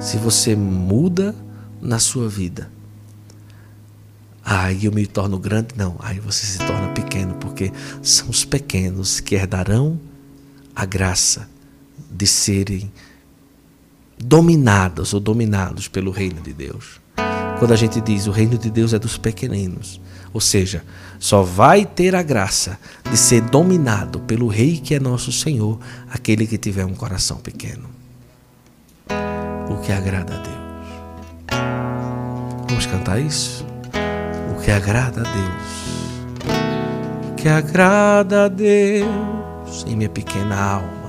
Se 0.00 0.16
você 0.16 0.56
muda 0.56 1.36
na 1.80 2.00
sua 2.00 2.28
vida, 2.28 2.68
aí 4.44 4.86
eu 4.86 4.92
me 4.92 5.06
torno 5.06 5.38
grande, 5.38 5.68
não, 5.76 5.94
aí 6.00 6.18
você 6.18 6.44
se 6.44 6.58
torna 6.58 6.88
pequeno, 6.88 7.34
porque 7.34 7.70
são 8.02 8.28
os 8.28 8.44
pequenos 8.44 9.20
que 9.20 9.36
herdarão 9.36 10.00
a 10.74 10.84
graça 10.84 11.48
de 12.10 12.26
serem 12.26 12.90
dominados 14.18 15.14
ou 15.14 15.20
dominados 15.20 15.86
pelo 15.86 16.10
reino 16.10 16.40
de 16.40 16.52
Deus. 16.52 17.01
Quando 17.62 17.74
a 17.74 17.76
gente 17.76 18.00
diz 18.00 18.26
o 18.26 18.32
reino 18.32 18.58
de 18.58 18.68
Deus 18.68 18.92
é 18.92 18.98
dos 18.98 19.16
pequeninos, 19.16 20.00
ou 20.34 20.40
seja, 20.40 20.82
só 21.20 21.44
vai 21.44 21.86
ter 21.86 22.12
a 22.12 22.20
graça 22.20 22.76
de 23.08 23.16
ser 23.16 23.40
dominado 23.40 24.18
pelo 24.18 24.48
Rei 24.48 24.78
que 24.78 24.96
é 24.96 24.98
nosso 24.98 25.30
Senhor, 25.30 25.78
aquele 26.10 26.44
que 26.44 26.58
tiver 26.58 26.84
um 26.84 26.92
coração 26.92 27.36
pequeno. 27.36 27.88
O 29.70 29.76
que 29.76 29.92
agrada 29.92 30.34
a 30.34 30.38
Deus. 30.38 30.88
Vamos 32.68 32.86
cantar 32.86 33.20
isso? 33.20 33.64
O 34.50 34.60
que 34.60 34.72
agrada 34.72 35.20
a 35.20 35.32
Deus. 35.32 36.50
O 37.30 37.34
que 37.36 37.48
agrada 37.48 38.46
a 38.46 38.48
Deus 38.48 39.84
em 39.86 39.94
minha 39.94 40.10
pequena 40.10 40.60
alma. 40.60 41.01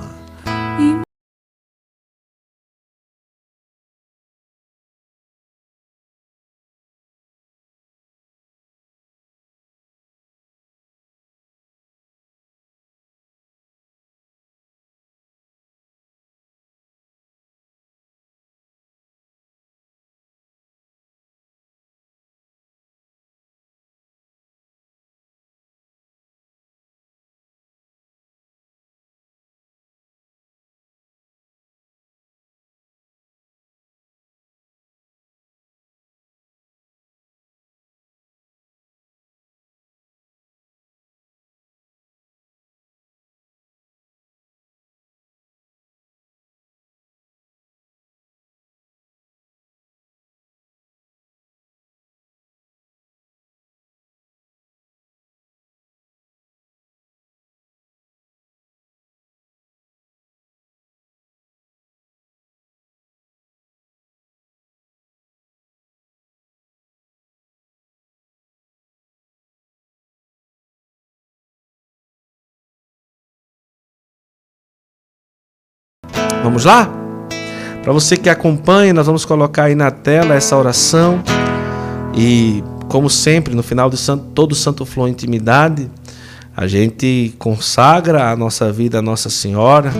Vamos 76.44 76.66
lá? 76.66 76.92
Para 77.82 77.90
você 77.90 78.18
que 78.18 78.28
acompanha, 78.28 78.92
nós 78.92 79.06
vamos 79.06 79.24
colocar 79.24 79.64
aí 79.64 79.74
na 79.74 79.90
tela 79.90 80.34
essa 80.34 80.54
oração. 80.54 81.24
E, 82.14 82.62
como 82.86 83.08
sempre, 83.08 83.54
no 83.54 83.62
final 83.62 83.88
de 83.88 83.96
santo, 83.96 84.26
todo 84.34 84.54
Santo 84.54 84.84
Flor 84.84 85.08
Intimidade, 85.08 85.90
a 86.54 86.66
gente 86.66 87.34
consagra 87.38 88.30
a 88.30 88.36
nossa 88.36 88.70
vida 88.70 88.98
a 88.98 89.02
Nossa 89.02 89.30
Senhora, 89.30 89.90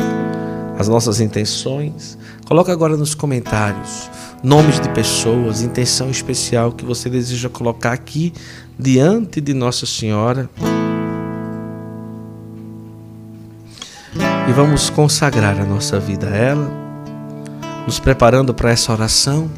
as 0.78 0.86
nossas 0.86 1.18
intenções. 1.18 2.18
Coloca 2.45 2.70
agora 2.70 2.95
nos 2.95 3.14
comentários 3.14 4.11
nomes 4.42 4.78
de 4.78 4.90
pessoas, 4.90 5.62
intenção 5.62 6.11
especial 6.11 6.72
que 6.72 6.84
você 6.84 7.09
deseja 7.09 7.49
colocar 7.49 7.92
aqui 7.92 8.34
diante 8.78 9.40
de 9.40 9.55
Nossa 9.55 9.86
Senhora. 9.86 10.51
E 14.47 14.53
vamos 14.53 14.90
consagrar 14.90 15.59
a 15.59 15.64
nossa 15.64 15.99
vida 15.99 16.28
a 16.28 16.36
ela, 16.36 16.70
nos 17.86 17.99
preparando 17.99 18.53
para 18.53 18.70
essa 18.70 18.92
oração 18.92 19.51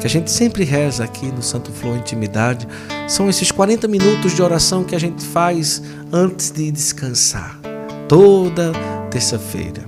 que 0.00 0.06
a 0.06 0.10
gente 0.10 0.30
sempre 0.30 0.64
reza 0.64 1.04
aqui 1.04 1.26
no 1.26 1.42
Santo 1.42 1.72
Flor 1.72 1.96
Intimidade. 1.96 2.66
São 3.08 3.28
esses 3.28 3.50
40 3.50 3.88
minutos 3.88 4.34
de 4.34 4.42
oração 4.42 4.84
que 4.84 4.94
a 4.94 4.98
gente 4.98 5.24
faz 5.24 5.82
antes 6.12 6.50
de 6.50 6.70
descansar, 6.70 7.58
toda 8.08 8.72
terça-feira. 9.10 9.82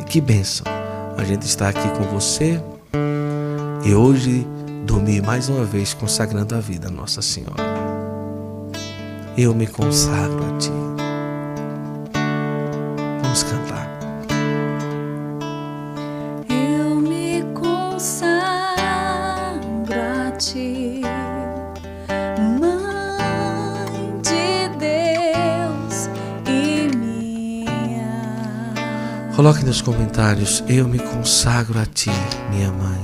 E 0.00 0.04
que 0.04 0.20
bênção 0.20 0.66
a 1.16 1.24
gente 1.24 1.42
está 1.42 1.68
aqui 1.68 1.88
com 1.90 2.04
você 2.04 2.60
e 3.84 3.94
hoje 3.94 4.46
dormir 4.84 5.22
mais 5.22 5.48
uma 5.48 5.64
vez 5.64 5.94
consagrando 5.94 6.54
a 6.54 6.60
vida 6.60 6.88
a 6.88 6.90
Nossa 6.90 7.22
Senhora. 7.22 7.78
Eu 9.36 9.54
me 9.54 9.66
consagro 9.66 10.44
a 10.44 10.58
Ti. 10.58 10.97
Nos 29.68 29.82
comentários: 29.82 30.64
Eu 30.66 30.88
me 30.88 30.98
consagro 30.98 31.78
a 31.78 31.84
ti, 31.84 32.10
minha 32.50 32.72
mãe. 32.72 32.98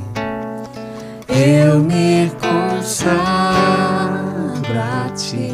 Eu 1.29 1.79
me 1.79 2.33
consagro 2.41 3.13
a 4.73 5.11
ti, 5.11 5.53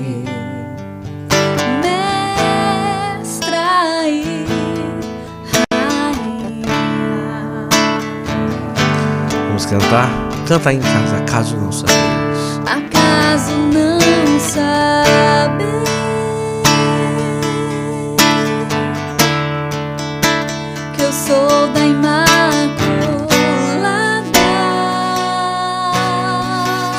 mestra 2.62 4.08
e 4.08 4.46
rainha. 5.74 7.68
Vamos 9.48 9.66
cantar? 9.66 10.08
Canta 10.46 10.70
aí 10.70 10.76
em 10.76 10.80
casa, 10.80 11.20
caso 11.24 11.56
não 11.56 11.72
sabeis. 11.72 12.09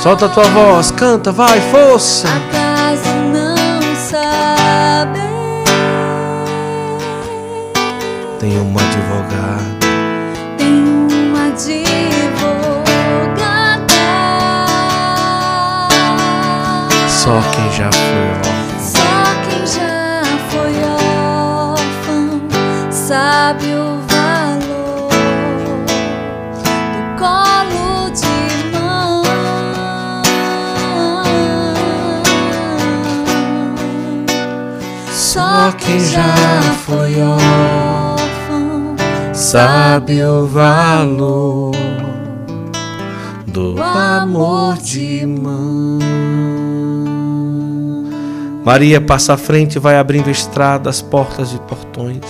Solta 0.02 0.26
a 0.26 0.30
tua 0.30 0.46
voz, 0.46 0.90
canta, 0.90 1.32
vai, 1.32 1.62
força. 1.70 2.28
Acaso 2.28 3.14
não 3.32 3.96
sabe 3.96 5.20
Tem 8.40 8.58
um 8.60 8.74
advogado, 8.76 9.78
tem 10.58 10.84
uma 10.84 11.48
advogada? 11.50 11.92
só 17.08 17.40
quem 17.52 17.72
já 17.72 17.92
foi 17.92 18.30
órfão. 18.40 18.80
Só 18.80 19.24
quem 19.48 19.68
já 19.68 20.24
foi 20.50 20.74
órfão 21.76 22.42
sabe 22.90 23.68
o 23.76 24.11
quem 35.74 36.00
já 36.00 36.62
foi 36.86 37.22
órfão 37.22 38.96
Sabe 39.34 40.24
o 40.24 40.46
valor 40.46 41.72
do 43.48 43.82
amor 43.82 44.78
de 44.78 45.26
mãe. 45.26 46.00
Maria 48.64 49.02
passa 49.02 49.34
à 49.34 49.38
frente 49.38 49.76
e 49.76 49.80
vai 49.80 49.98
abrindo 49.98 50.30
estradas, 50.30 51.02
portas 51.02 51.54
e 51.54 51.60
portões, 51.60 52.22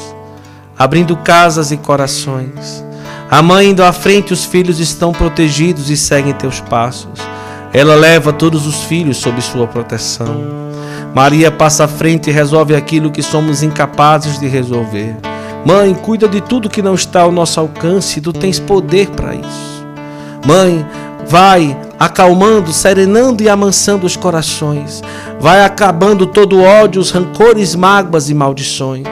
abrindo 0.78 1.16
casas 1.18 1.72
e 1.72 1.78
corações. 1.78 2.84
A 3.30 3.42
mãe 3.42 3.70
indo 3.70 3.84
à 3.84 3.92
frente, 3.92 4.34
os 4.34 4.46
filhos 4.46 4.80
estão 4.80 5.12
protegidos 5.12 5.90
e 5.90 5.98
seguem 5.98 6.34
teus 6.34 6.60
passos. 6.62 7.20
Ela 7.74 7.96
leva 7.96 8.34
todos 8.34 8.66
os 8.66 8.84
filhos 8.84 9.18
sob 9.18 9.42
sua 9.42 9.68
proteção. 9.68 10.71
Maria 11.14 11.52
passa 11.52 11.86
à 11.86 11.88
frente 11.88 12.30
e 12.30 12.34
resolve 12.34 12.76
aquilo 12.76 13.12
que 13.12 13.22
somos 13.22 13.64
incapazes 13.64 14.40
de 14.40 14.48
resolver. 14.48 15.16
Mãe, 15.66 15.94
cuida 15.94 16.28
de 16.28 16.42
tudo 16.42 16.70
que 16.70 16.82
não 16.82 16.96
está 16.96 17.22
ao 17.22 17.32
nosso 17.32 17.60
alcance, 17.60 18.22
tu 18.22 18.34
tens 18.34 18.60
poder 18.60 19.10
para 19.10 19.36
isso. 19.36 19.86
Mãe, 20.46 20.86
vai 21.28 21.78
acalmando, 22.00 22.74
serenando 22.74 23.44
e 23.44 23.50
amansando 23.50 24.06
os 24.06 24.16
corações. 24.16 25.04
Vai 25.40 25.64
acabando 25.64 26.26
todo 26.26 26.62
ódio, 26.62 27.00
os 27.00 27.12
rancores, 27.12 27.76
mágoas 27.76 28.30
e 28.30 28.34
maldições. 28.34 29.08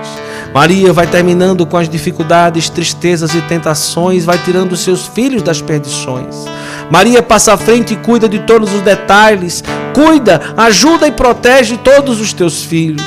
Maria 0.54 0.91
vai 0.91 1.06
terminando 1.06 1.66
com 1.66 1.78
as 1.78 1.88
dificuldades, 1.88 2.70
tristezas 2.70 3.36
e 3.36 3.41
tentações, 3.41 4.26
vai 4.26 4.38
tirando 4.39 4.76
seus 4.76 5.06
filhos 5.06 5.43
das 5.43 5.62
perdições. 5.62 6.45
Maria 6.89 7.22
passa 7.22 7.54
à 7.54 7.58
frente 7.58 7.93
e 7.93 7.97
cuida 7.97 8.28
de 8.28 8.39
todos 8.39 8.74
os 8.74 8.82
detalhes, 8.82 9.64
cuida, 9.94 10.42
ajuda 10.58 11.08
e 11.08 11.12
protege 11.12 11.78
todos 11.78 12.20
os 12.20 12.34
teus 12.34 12.64
filhos. 12.64 13.04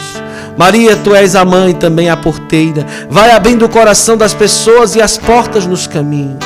Maria, 0.57 0.97
tu 0.97 1.15
és 1.15 1.35
a 1.35 1.45
mãe, 1.45 1.73
também 1.73 2.11
a 2.11 2.17
porteira. 2.17 2.87
Vai 3.09 3.31
abrindo 3.31 3.65
o 3.65 3.69
coração 3.69 4.17
das 4.17 4.35
pessoas 4.35 4.95
e 4.95 5.01
as 5.01 5.17
portas 5.17 5.67
nos 5.67 5.87
caminhos. 5.87 6.45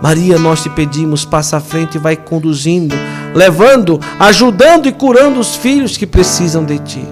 Maria, 0.00 0.38
nós 0.38 0.62
te 0.62 0.70
pedimos, 0.70 1.24
passa 1.24 1.58
à 1.58 1.60
frente 1.60 1.94
e 1.94 2.00
vai 2.00 2.16
conduzindo, 2.16 2.94
levando, 3.34 4.00
ajudando 4.18 4.86
e 4.86 4.92
curando 4.92 5.38
os 5.38 5.54
filhos 5.54 5.96
que 5.96 6.06
precisam 6.06 6.64
de 6.64 6.78
ti. 6.78 7.04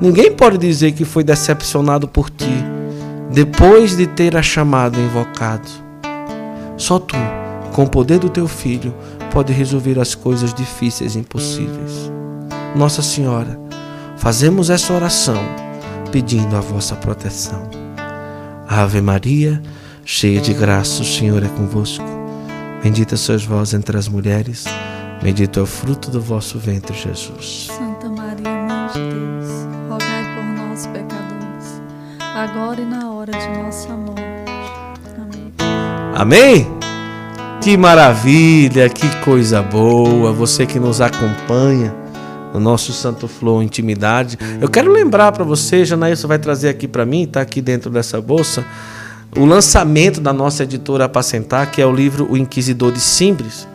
Ninguém 0.00 0.32
pode 0.32 0.58
dizer 0.58 0.92
que 0.92 1.04
foi 1.04 1.24
decepcionado 1.24 2.06
por 2.06 2.30
ti 2.30 2.64
depois 3.30 3.96
de 3.96 4.06
ter 4.06 4.36
a 4.36 4.42
chamado 4.42 4.98
e 4.98 5.02
invocado. 5.02 5.68
Só 6.76 6.98
tu, 6.98 7.16
com 7.76 7.84
o 7.84 7.90
poder 7.90 8.18
do 8.18 8.30
teu 8.30 8.48
filho, 8.48 8.94
pode 9.30 9.52
resolver 9.52 10.00
as 10.00 10.14
coisas 10.14 10.54
difíceis 10.54 11.14
e 11.14 11.18
impossíveis. 11.18 12.10
Nossa 12.74 13.02
Senhora, 13.02 13.60
fazemos 14.16 14.70
essa 14.70 14.94
oração 14.94 15.36
pedindo 16.10 16.56
a 16.56 16.60
vossa 16.60 16.96
proteção. 16.96 17.68
Ave 18.66 19.02
Maria, 19.02 19.62
cheia 20.06 20.40
de 20.40 20.54
graça, 20.54 21.02
o 21.02 21.04
Senhor 21.04 21.42
é 21.42 21.48
convosco. 21.48 22.02
Bendita 22.82 23.14
sois 23.14 23.44
vós 23.44 23.74
entre 23.74 23.98
as 23.98 24.08
mulheres, 24.08 24.64
bendito 25.22 25.60
é 25.60 25.62
o 25.62 25.66
fruto 25.66 26.10
do 26.10 26.18
vosso 26.20 26.58
ventre, 26.58 26.96
Jesus. 26.96 27.68
Santa 27.76 28.08
Maria, 28.08 28.48
Mãe 28.48 28.86
de 28.86 29.00
Deus, 29.00 29.50
rogai 29.90 30.24
por 30.34 30.44
nós, 30.44 30.86
pecadores, 30.86 31.82
agora 32.20 32.80
e 32.80 32.86
na 32.86 33.10
hora 33.10 33.32
de 33.32 33.62
nossa 33.62 33.90
morte. 33.90 34.22
Amém. 35.20 35.52
Amém? 36.14 36.85
Que 37.66 37.76
maravilha, 37.76 38.88
que 38.88 39.08
coisa 39.24 39.60
boa. 39.60 40.32
Você 40.32 40.64
que 40.64 40.78
nos 40.78 41.00
acompanha 41.00 41.92
no 42.54 42.60
nosso 42.60 42.92
Santo 42.92 43.26
Flow 43.26 43.60
Intimidade. 43.60 44.38
Eu 44.60 44.68
quero 44.68 44.88
lembrar 44.88 45.32
para 45.32 45.42
você, 45.42 45.84
Janaílson 45.84 46.28
vai 46.28 46.38
trazer 46.38 46.68
aqui 46.68 46.86
para 46.86 47.04
mim, 47.04 47.24
está 47.24 47.40
aqui 47.40 47.60
dentro 47.60 47.90
dessa 47.90 48.20
bolsa, 48.20 48.64
o 49.36 49.44
lançamento 49.44 50.20
da 50.20 50.32
nossa 50.32 50.62
editora 50.62 51.06
Apacentar, 51.06 51.72
que 51.72 51.82
é 51.82 51.86
o 51.86 51.92
livro 51.92 52.30
O 52.30 52.36
Inquisidor 52.36 52.92
de 52.92 53.00
Simbres. 53.00 53.66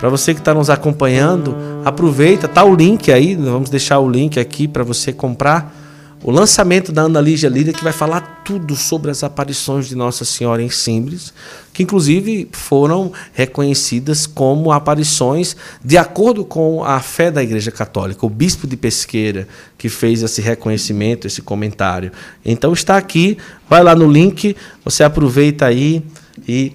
Para 0.00 0.08
você 0.08 0.34
que 0.34 0.40
está 0.40 0.52
nos 0.52 0.68
acompanhando, 0.68 1.54
aproveita, 1.84 2.48
tá 2.48 2.64
o 2.64 2.74
link 2.74 3.12
aí, 3.12 3.36
vamos 3.36 3.70
deixar 3.70 4.00
o 4.00 4.10
link 4.10 4.40
aqui 4.40 4.66
para 4.66 4.82
você 4.82 5.12
comprar 5.12 5.77
o 6.22 6.30
lançamento 6.30 6.90
da 6.90 7.02
Ana 7.02 7.20
Lígia 7.20 7.48
Lídia, 7.48 7.72
que 7.72 7.84
vai 7.84 7.92
falar 7.92 8.42
tudo 8.44 8.74
sobre 8.74 9.10
as 9.10 9.22
aparições 9.22 9.86
de 9.86 9.94
Nossa 9.94 10.24
Senhora 10.24 10.62
em 10.62 10.68
Simbres, 10.68 11.32
que 11.72 11.82
inclusive 11.82 12.48
foram 12.50 13.12
reconhecidas 13.32 14.26
como 14.26 14.72
aparições 14.72 15.56
de 15.84 15.96
acordo 15.96 16.44
com 16.44 16.82
a 16.82 16.98
fé 17.00 17.30
da 17.30 17.42
Igreja 17.42 17.70
Católica. 17.70 18.26
O 18.26 18.30
bispo 18.30 18.66
de 18.66 18.76
Pesqueira 18.76 19.46
que 19.76 19.88
fez 19.88 20.22
esse 20.22 20.40
reconhecimento, 20.40 21.26
esse 21.26 21.40
comentário. 21.40 22.10
Então 22.44 22.72
está 22.72 22.96
aqui, 22.96 23.38
vai 23.68 23.82
lá 23.82 23.94
no 23.94 24.10
link, 24.10 24.56
você 24.84 25.04
aproveita 25.04 25.66
aí 25.66 26.02
e 26.48 26.72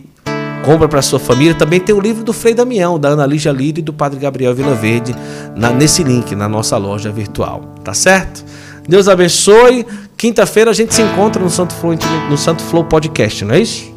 compra 0.63 0.87
para 0.87 1.01
sua 1.01 1.19
família. 1.19 1.53
Também 1.53 1.81
tem 1.81 1.93
o 1.93 1.99
livro 1.99 2.23
do 2.23 2.31
Frei 2.31 2.53
Damião, 2.53 2.97
da 2.97 3.09
Ana 3.09 3.25
Lígia 3.25 3.51
Lídia 3.51 3.81
e 3.81 3.83
do 3.83 3.91
Padre 3.91 4.19
Gabriel 4.19 4.55
Vilaverde, 4.55 5.13
na, 5.55 5.71
nesse 5.71 6.01
link, 6.01 6.33
na 6.33 6.47
nossa 6.47 6.77
loja 6.77 7.11
virtual. 7.11 7.75
Tá 7.83 7.93
certo? 7.93 8.45
Deus 8.87 9.07
abençoe. 9.07 9.85
Quinta-feira 10.17 10.71
a 10.71 10.73
gente 10.73 10.93
se 10.93 11.01
encontra 11.01 11.41
no 11.41 11.49
Santo 11.49 11.73
Flow, 11.73 11.95
no 12.29 12.37
Santo 12.37 12.61
Flow 12.63 12.83
Podcast, 12.83 13.43
não 13.43 13.55
é 13.55 13.59
isso? 13.59 13.91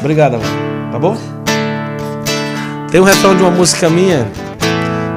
Obrigado, 0.00 0.34
amor. 0.34 0.46
Tá 0.92 0.98
bom? 0.98 1.16
Tem 2.90 3.00
um 3.00 3.04
refrão 3.04 3.36
de 3.36 3.42
uma 3.42 3.50
música 3.50 3.88
minha 3.88 4.30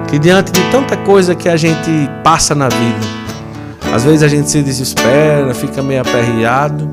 que 0.10 0.20
diante 0.20 0.52
de 0.52 0.62
tanta 0.70 0.96
coisa 0.98 1.34
que 1.34 1.50
a 1.50 1.58
gente 1.58 1.90
passa 2.24 2.54
na 2.54 2.70
vida, 2.70 3.00
às 3.94 4.04
vezes 4.04 4.22
a 4.22 4.28
gente 4.28 4.50
se 4.50 4.62
desespera, 4.62 5.54
fica 5.56 5.82
meio 5.82 6.02
aperreado, 6.02 6.88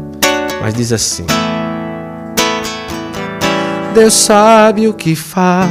mas 0.62 0.72
diz 0.72 0.92
assim: 0.92 1.26
Deus 3.94 4.14
sabe 4.14 4.88
o 4.88 4.94
que 4.94 5.14
faz 5.14 5.70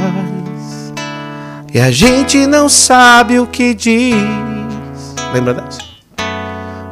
e 1.72 1.80
a 1.80 1.90
gente 1.90 2.46
não 2.46 2.68
sabe 2.68 3.40
o 3.40 3.46
que 3.46 3.74
diz. 3.74 4.14
Lembra 5.32 5.54
dessa? 5.54 5.89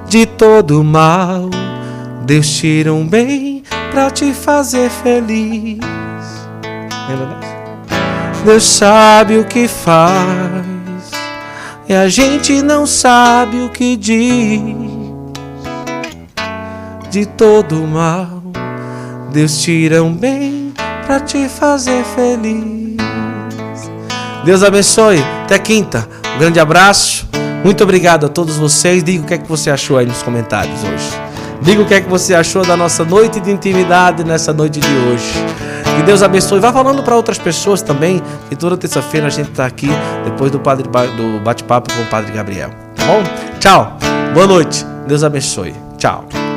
De 0.09 0.25
todo 0.25 0.83
mal, 0.83 1.51
Deus 2.25 2.49
tira 2.49 2.95
um 2.95 3.07
bem 3.07 3.63
pra 3.91 4.11
te 4.11 4.33
fazer 4.33 4.89
feliz. 4.89 5.79
Deus 8.45 8.65
sabe 8.65 9.37
o 9.37 9.45
que 9.45 9.69
faz 9.69 11.11
e 11.87 11.93
a 11.93 12.09
gente 12.09 12.63
não 12.63 12.87
sabe 12.87 13.59
o 13.59 13.69
que 13.69 13.97
diz. 13.97 14.63
De 17.11 17.27
todo 17.27 17.77
mal, 17.87 18.43
Deus 19.31 19.61
tira 19.61 20.03
um 20.03 20.15
bem 20.15 20.73
pra 21.07 21.21
te 21.21 21.49
fazer 21.51 22.03
feliz. 22.15 22.97
Deus 24.43 24.63
abençoe. 24.63 25.23
Até 25.45 25.59
quinta. 25.59 26.09
Um 26.35 26.39
grande 26.39 26.59
abraço. 26.59 27.28
Muito 27.65 27.83
obrigado 27.83 28.27
a 28.27 28.29
todos 28.29 28.57
vocês. 28.57 29.03
Diga 29.03 29.23
o 29.23 29.27
que 29.27 29.35
é 29.35 29.39
que 29.39 29.49
você 29.49 29.71
achou 29.71 29.99
aí 29.99 30.07
nos 30.07 30.23
comentários 30.23 30.83
hoje. 30.85 31.11
Diga 31.61 31.83
o 31.83 31.85
que 31.85 31.95
é 31.95 32.01
que 32.01 32.09
você 32.09 32.35
achou 32.35 32.65
da 32.65 32.77
nossa 32.77 33.05
noite 33.05 33.41
de 33.41 33.51
intimidade 33.51 34.25
nessa 34.25 34.53
noite 34.53 34.81
de 34.81 34.89
hoje. 34.89 35.33
Que 35.97 36.03
Deus 36.05 36.23
abençoe. 36.23 36.61
Vá 36.61 36.73
falando 36.73 37.03
para 37.03 37.17
outras 37.17 37.39
pessoas 37.39 37.83
também. 37.83 38.23
Que 38.49 38.55
toda 38.55 38.77
terça-feira 38.77 39.27
a 39.27 39.31
gente 39.31 39.51
está 39.51 39.67
aqui 39.67 39.89
depois 40.25 40.51
do, 40.53 40.61
padre, 40.61 40.85
do 41.17 41.41
bate-papo 41.41 41.93
com 41.93 42.03
o 42.03 42.07
Padre 42.07 42.33
Gabriel. 42.33 42.71
Tá 42.95 43.05
bom? 43.05 43.23
Tchau. 43.59 43.99
Boa 44.33 44.47
noite. 44.47 44.87
Deus 45.07 45.25
abençoe. 45.25 45.75
Tchau. 45.97 46.48